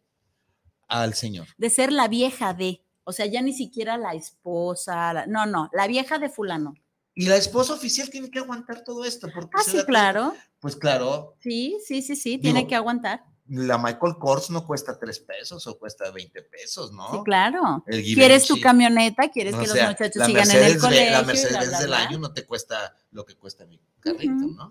[0.89, 1.47] al Señor.
[1.57, 5.87] De ser la vieja de, o sea, ya ni siquiera la esposa, no, no, la
[5.87, 6.75] vieja de fulano.
[7.15, 9.29] Y la esposa oficial tiene que aguantar todo esto.
[9.35, 10.35] Porque ah, sí, claro.
[10.61, 11.37] Pues claro.
[11.41, 13.25] Sí, sí, sí, sí, tiene que aguantar.
[13.51, 17.11] La Michael Kors no cuesta tres pesos o cuesta 20 pesos, ¿no?
[17.11, 17.85] Sí, claro.
[17.87, 19.29] ¿Quieres tu camioneta?
[19.29, 21.11] ¿Quieres que los muchachos sigan en el colegio?
[21.11, 24.71] La Mercedes del año no te cuesta lo que cuesta mi carrito, ¿no?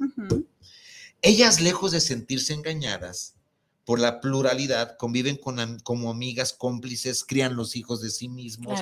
[1.21, 3.35] Ellas, lejos de sentirse engañadas,
[3.83, 8.79] por la pluralidad, conviven con, como amigas cómplices, crían los hijos de sí mismos,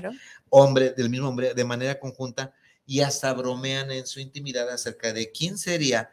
[0.49, 2.53] hombre, del mismo hombre, de manera conjunta,
[2.85, 6.11] y hasta bromean en su intimidad acerca de quién sería,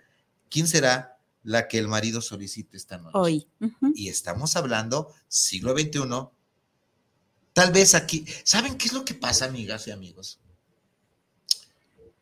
[0.48, 1.13] quién será
[1.44, 3.16] la que el marido solicite esta noche.
[3.16, 3.48] Hoy.
[3.94, 6.00] Y estamos hablando siglo XXI.
[7.52, 10.40] Tal vez aquí, ¿saben qué es lo que pasa, amigas y amigos?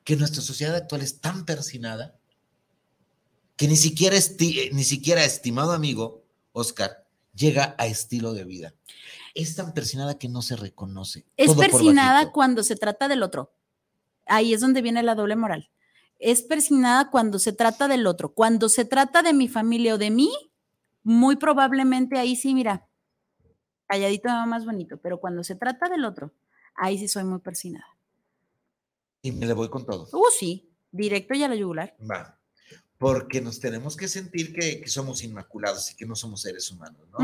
[0.05, 2.19] Que nuestra sociedad actual es tan persinada
[3.57, 4.17] que ni siquiera,
[4.73, 8.75] ni siquiera estimado amigo, Oscar, llega a estilo de vida.
[9.35, 11.25] Es tan persinada que no se reconoce.
[11.37, 13.55] Es persinada cuando se trata del otro.
[14.27, 15.71] Ahí es donde viene la doble moral.
[16.23, 18.33] Es persinada cuando se trata del otro.
[18.33, 20.31] Cuando se trata de mi familia o de mí,
[21.03, 22.87] muy probablemente ahí sí, mira,
[23.87, 26.33] calladito va más bonito, pero cuando se trata del otro,
[26.75, 27.87] ahí sí soy muy persinada.
[29.23, 30.09] Y me le voy con todo.
[30.13, 31.95] Uh, sí, directo y a la yugular.
[32.01, 32.39] Va
[33.03, 37.19] porque nos tenemos que sentir que, somos inmaculados y que no somos seres humanos, ¿no?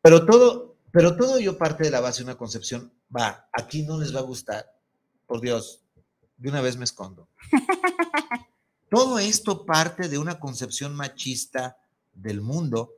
[0.00, 4.00] Pero todo, pero todo ello parte de la base de una concepción, va, aquí no
[4.00, 4.74] les va a gustar,
[5.26, 5.83] por Dios,
[6.44, 7.26] de una vez me escondo.
[8.90, 11.78] todo esto parte de una concepción machista
[12.12, 12.92] del mundo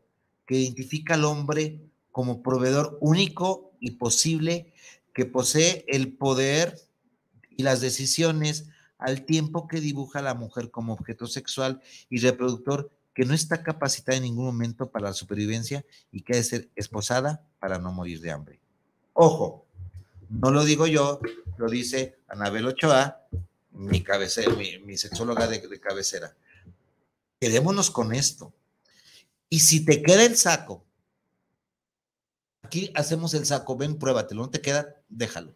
[0.46, 1.80] que identifica al hombre
[2.10, 4.74] como proveedor único y posible
[5.14, 6.76] que posee el poder
[7.48, 8.68] y las decisiones
[8.98, 11.80] al tiempo que dibuja a la mujer como objeto sexual
[12.10, 16.36] y reproductor que no está capacitada en ningún momento para la supervivencia y que ha
[16.36, 18.58] de ser esposada para no morir de hambre.
[19.12, 19.65] Ojo,
[20.28, 21.20] no lo digo yo,
[21.58, 23.26] lo dice Anabel Ochoa,
[23.72, 26.36] mi, cabecera, mi, sexóloga de, de cabecera.
[27.40, 28.52] Quedémonos con esto.
[29.48, 30.84] Y si te queda el saco,
[32.62, 35.54] aquí hacemos el saco, ven, pruébatelo, no te queda, déjalo.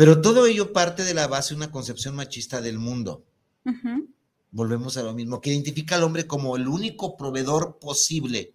[0.00, 3.26] Pero todo ello parte de la base de una concepción machista del mundo.
[4.50, 8.54] Volvemos a lo mismo, que identifica al hombre como el único proveedor posible,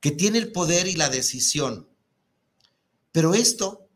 [0.00, 1.88] que tiene el poder y la decisión.
[3.12, 3.88] Pero esto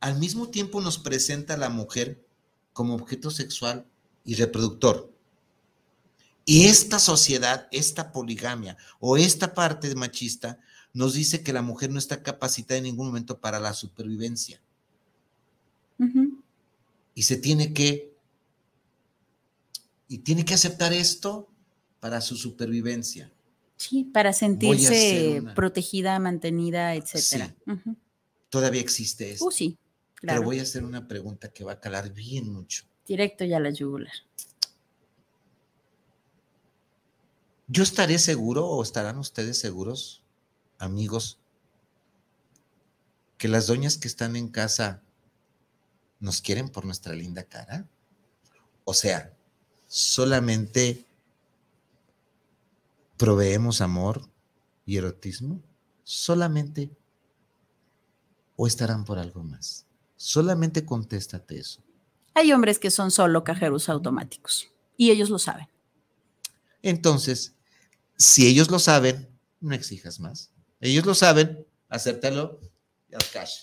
[0.00, 2.24] al mismo tiempo nos presenta a la mujer
[2.72, 3.86] como objeto sexual
[4.24, 5.12] y reproductor.
[6.44, 10.58] Y esta sociedad, esta poligamia o esta parte machista
[10.92, 14.60] nos dice que la mujer no está capacitada en ningún momento para la supervivencia.
[17.14, 18.12] Y se tiene que,
[20.08, 21.48] y tiene que aceptar esto
[22.00, 23.32] para su supervivencia.
[23.76, 27.54] Sí, para sentirse protegida, mantenida, etcétera.
[28.54, 29.46] Todavía existe esto.
[29.46, 29.76] Uh, sí,
[30.20, 32.84] Pero voy a hacer una pregunta que va a calar bien mucho.
[33.04, 34.12] Directo ya la yugular.
[37.66, 40.22] Yo estaré seguro o estarán ustedes seguros,
[40.78, 41.40] amigos,
[43.38, 45.02] que las doñas que están en casa
[46.20, 47.88] nos quieren por nuestra linda cara.
[48.84, 49.34] O sea,
[49.88, 51.04] solamente
[53.16, 54.22] proveemos amor
[54.86, 55.60] y erotismo,
[56.04, 56.88] solamente
[58.56, 59.86] o estarán por algo más.
[60.16, 61.82] Solamente contéstate eso.
[62.34, 65.68] Hay hombres que son solo cajeros automáticos y ellos lo saben.
[66.82, 67.54] Entonces,
[68.16, 69.28] si ellos lo saben,
[69.60, 70.52] no exijas más.
[70.80, 72.60] Ellos lo saben, acéptalo
[73.08, 73.54] y haz cash.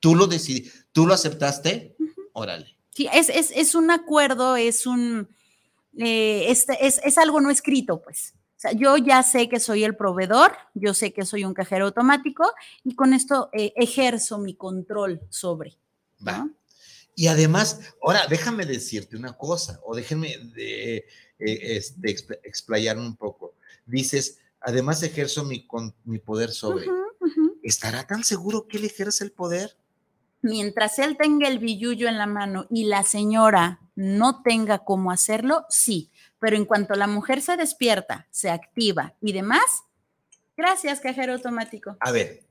[0.00, 1.96] Tú lo decidiste, tú lo aceptaste,
[2.32, 2.76] órale.
[2.90, 5.28] Sí, es, es, es, un acuerdo, es un,
[5.96, 8.34] eh, es, es, algo no escrito, pues.
[8.64, 12.50] Sea, yo ya sé que soy el proveedor, yo sé que soy un cajero automático
[12.82, 15.76] y con esto eh, ejerzo mi control sobre.
[16.26, 16.48] Va.
[17.14, 21.06] Y además, ahora déjame decirte una cosa, o déjenme de, eh,
[21.38, 23.54] este, explayarme un poco.
[23.84, 25.68] Dices, además ejerzo mi,
[26.04, 26.86] mi poder sobre.
[27.62, 29.76] ¿Estará tan seguro que él ejerce el poder?
[30.44, 35.64] mientras él tenga el billullo en la mano y la señora no tenga cómo hacerlo,
[35.70, 36.10] sí.
[36.44, 39.64] Pero en cuanto la mujer se despierta, se activa y demás,
[40.54, 41.96] gracias, cajero automático.
[42.00, 42.44] A ver,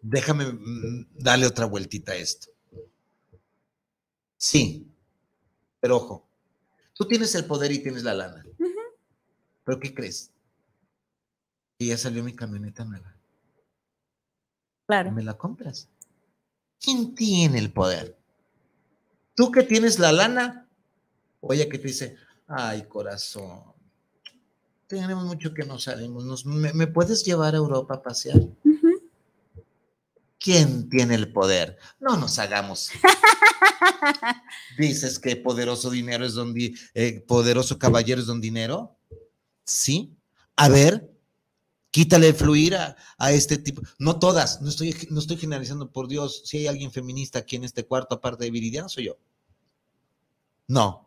[0.00, 2.48] déjame mm, darle otra vueltita a esto.
[4.38, 4.90] Sí,
[5.78, 6.26] pero ojo,
[6.94, 8.42] tú tienes el poder y tienes la lana.
[9.64, 10.30] ¿Pero qué crees?
[11.76, 13.14] Y ya salió mi camioneta nueva.
[14.86, 15.12] Claro.
[15.12, 15.86] ¿Me la compras?
[16.80, 18.16] ¿Quién tiene el poder?
[19.34, 20.66] ¿Tú que tienes la lana?
[21.40, 22.16] Oye, que te dice,
[22.46, 23.62] ay, corazón,
[24.86, 26.44] tenemos mucho que no salimos.
[26.46, 28.40] me, puedes llevar a Europa a pasear?
[30.38, 31.76] ¿Quién tiene el poder?
[31.98, 32.90] No nos hagamos.
[34.78, 38.96] Dices que poderoso dinero es donde, eh, poderoso caballero es don dinero.
[39.64, 40.16] Sí.
[40.54, 41.10] A ver,
[41.96, 42.94] Quítale el fluir a,
[43.32, 43.80] este tipo.
[43.98, 47.64] No todas, no estoy, no estoy generalizando, por Dios, si hay alguien feminista aquí en
[47.64, 49.16] este cuarto, aparte de Viridiana, soy yo.
[50.68, 51.05] No,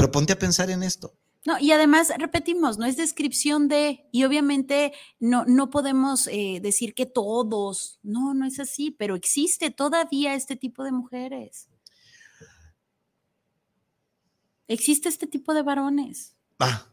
[0.00, 1.14] pero ponte a pensar en esto.
[1.44, 6.94] No, y además, repetimos, no es descripción de, y obviamente no, no podemos eh, decir
[6.94, 11.68] que todos, no, no es así, pero existe todavía este tipo de mujeres.
[14.68, 16.34] Existe este tipo de varones.
[16.58, 16.86] Ah,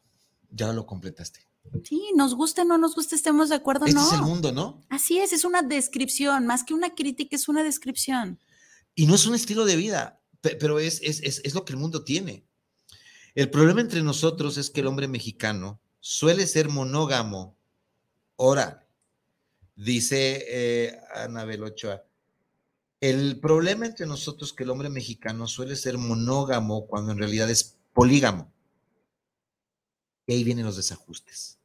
[0.49, 1.47] ya lo completaste.
[1.85, 4.05] Sí, nos guste o no nos guste, estemos de acuerdo este no.
[4.05, 4.83] es el mundo, ¿no?
[4.89, 8.37] Así es, es una descripción, más que una crítica, es una descripción.
[8.95, 12.03] Y no es un estilo de vida, pero es, es, es, lo que el mundo
[12.03, 12.46] tiene.
[13.37, 17.55] El problema entre nosotros es que el hombre mexicano suele ser monógamo.
[18.35, 18.83] Ahora,
[19.75, 22.03] dice eh, Anabel Ochoa,
[22.99, 27.47] el problema entre nosotros es que el hombre mexicano suele ser monógamo cuando en realidad
[27.51, 28.51] es polígamo.
[30.25, 31.59] Y ahí vienen los desajustes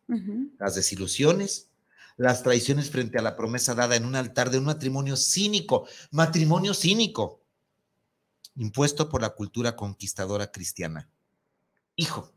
[0.58, 1.70] las desilusiones,
[2.18, 6.74] las traiciones frente a la promesa dada en un altar de un matrimonio cínico, matrimonio
[6.74, 7.40] cínico,
[8.56, 11.08] impuesto por la cultura conquistadora cristiana.
[11.96, 12.30] Hijo,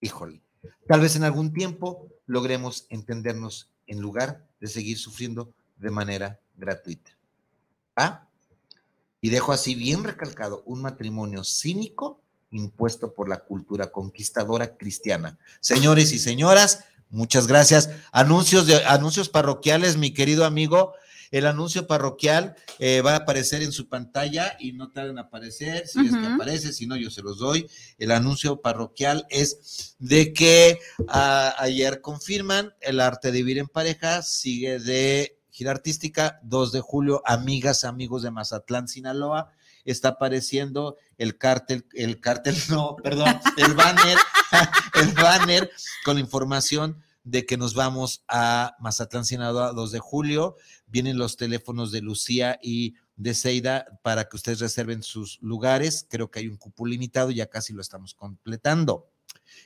[0.00, 0.42] híjole,
[0.88, 7.10] tal vez en algún tiempo logremos entendernos en lugar de seguir sufriendo de manera gratuita.
[7.96, 8.26] ¿Ah?
[9.20, 15.38] Y dejo así bien recalcado un matrimonio cínico impuesto por la cultura conquistadora cristiana.
[15.60, 17.90] Señores y señoras, muchas gracias.
[18.12, 20.94] Anuncios de anuncios parroquiales, mi querido amigo.
[21.30, 25.86] El anuncio parroquial eh, va a aparecer en su pantalla y no tarden en aparecer,
[25.86, 27.68] si es que aparece, si no, yo se los doy.
[27.98, 30.78] El anuncio parroquial es de que
[31.08, 36.80] ah, ayer confirman el arte de vivir en pareja, sigue de gira artística, 2 de
[36.80, 39.52] julio, amigas, amigos de Mazatlán, Sinaloa
[39.84, 44.18] está apareciendo el cártel, el cártel, no, perdón, el banner,
[44.94, 45.70] el banner
[46.04, 50.56] con la información de que nos vamos a Mazatlán, Sinaloa, 2 de julio.
[50.90, 56.06] Vienen los teléfonos de Lucía y de Seida para que ustedes reserven sus lugares.
[56.08, 59.10] Creo que hay un cupo limitado, ya casi lo estamos completando.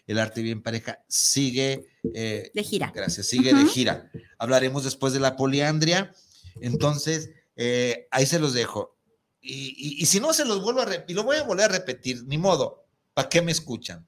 [0.06, 2.92] El arte bien pareja sigue eh, de gira.
[2.94, 4.10] Gracias, sigue de gira.
[4.38, 6.12] Hablaremos después de la poliandria.
[6.60, 8.96] Entonces, eh, ahí se los dejo.
[9.40, 12.24] Y, si no se los vuelvo a repetir, y lo voy a volver a repetir,
[12.24, 14.06] ni modo, ¿para qué me escuchan?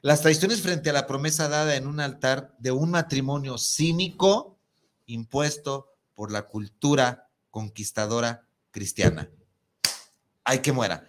[0.00, 4.58] Las traiciones frente a la promesa dada en un altar de un matrimonio cínico
[5.06, 9.30] impuesto por la cultura conquistadora cristiana.
[10.44, 11.06] Hay que muera.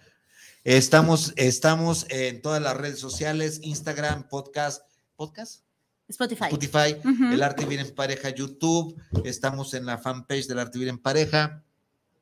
[0.64, 4.82] Estamos, estamos en todas las redes sociales, Instagram, podcast,
[5.16, 5.62] podcast.
[6.08, 6.44] Spotify.
[6.44, 6.96] Spotify,
[7.32, 9.00] El Arte Viene en Pareja, YouTube.
[9.24, 11.62] Estamos en la fanpage del Arte Viene en Pareja.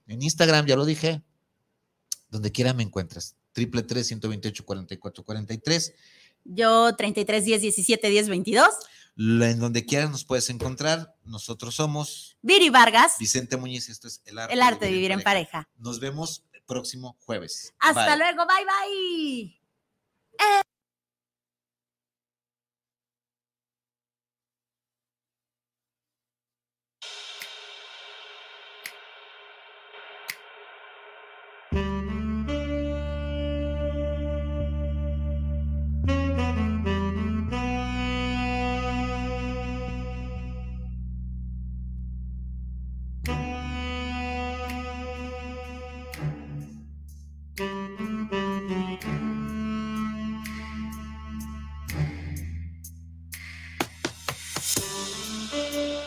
[0.07, 1.23] En Instagram, ya lo dije,
[2.31, 3.37] donde quiera me encuentras.
[3.53, 5.95] Triple tres 128 44 43.
[6.45, 8.69] Yo 33 10 17 10 22.
[9.17, 11.15] En donde quiera nos puedes encontrar.
[11.25, 13.17] Nosotros somos Viri Vargas.
[13.19, 15.69] Vicente Muñiz, esto es El Arte, el arte de, Vivir, en, pareja.
[15.77, 17.75] Nos vemos el próximo jueves.
[17.79, 20.63] Hasta luego, bye bye.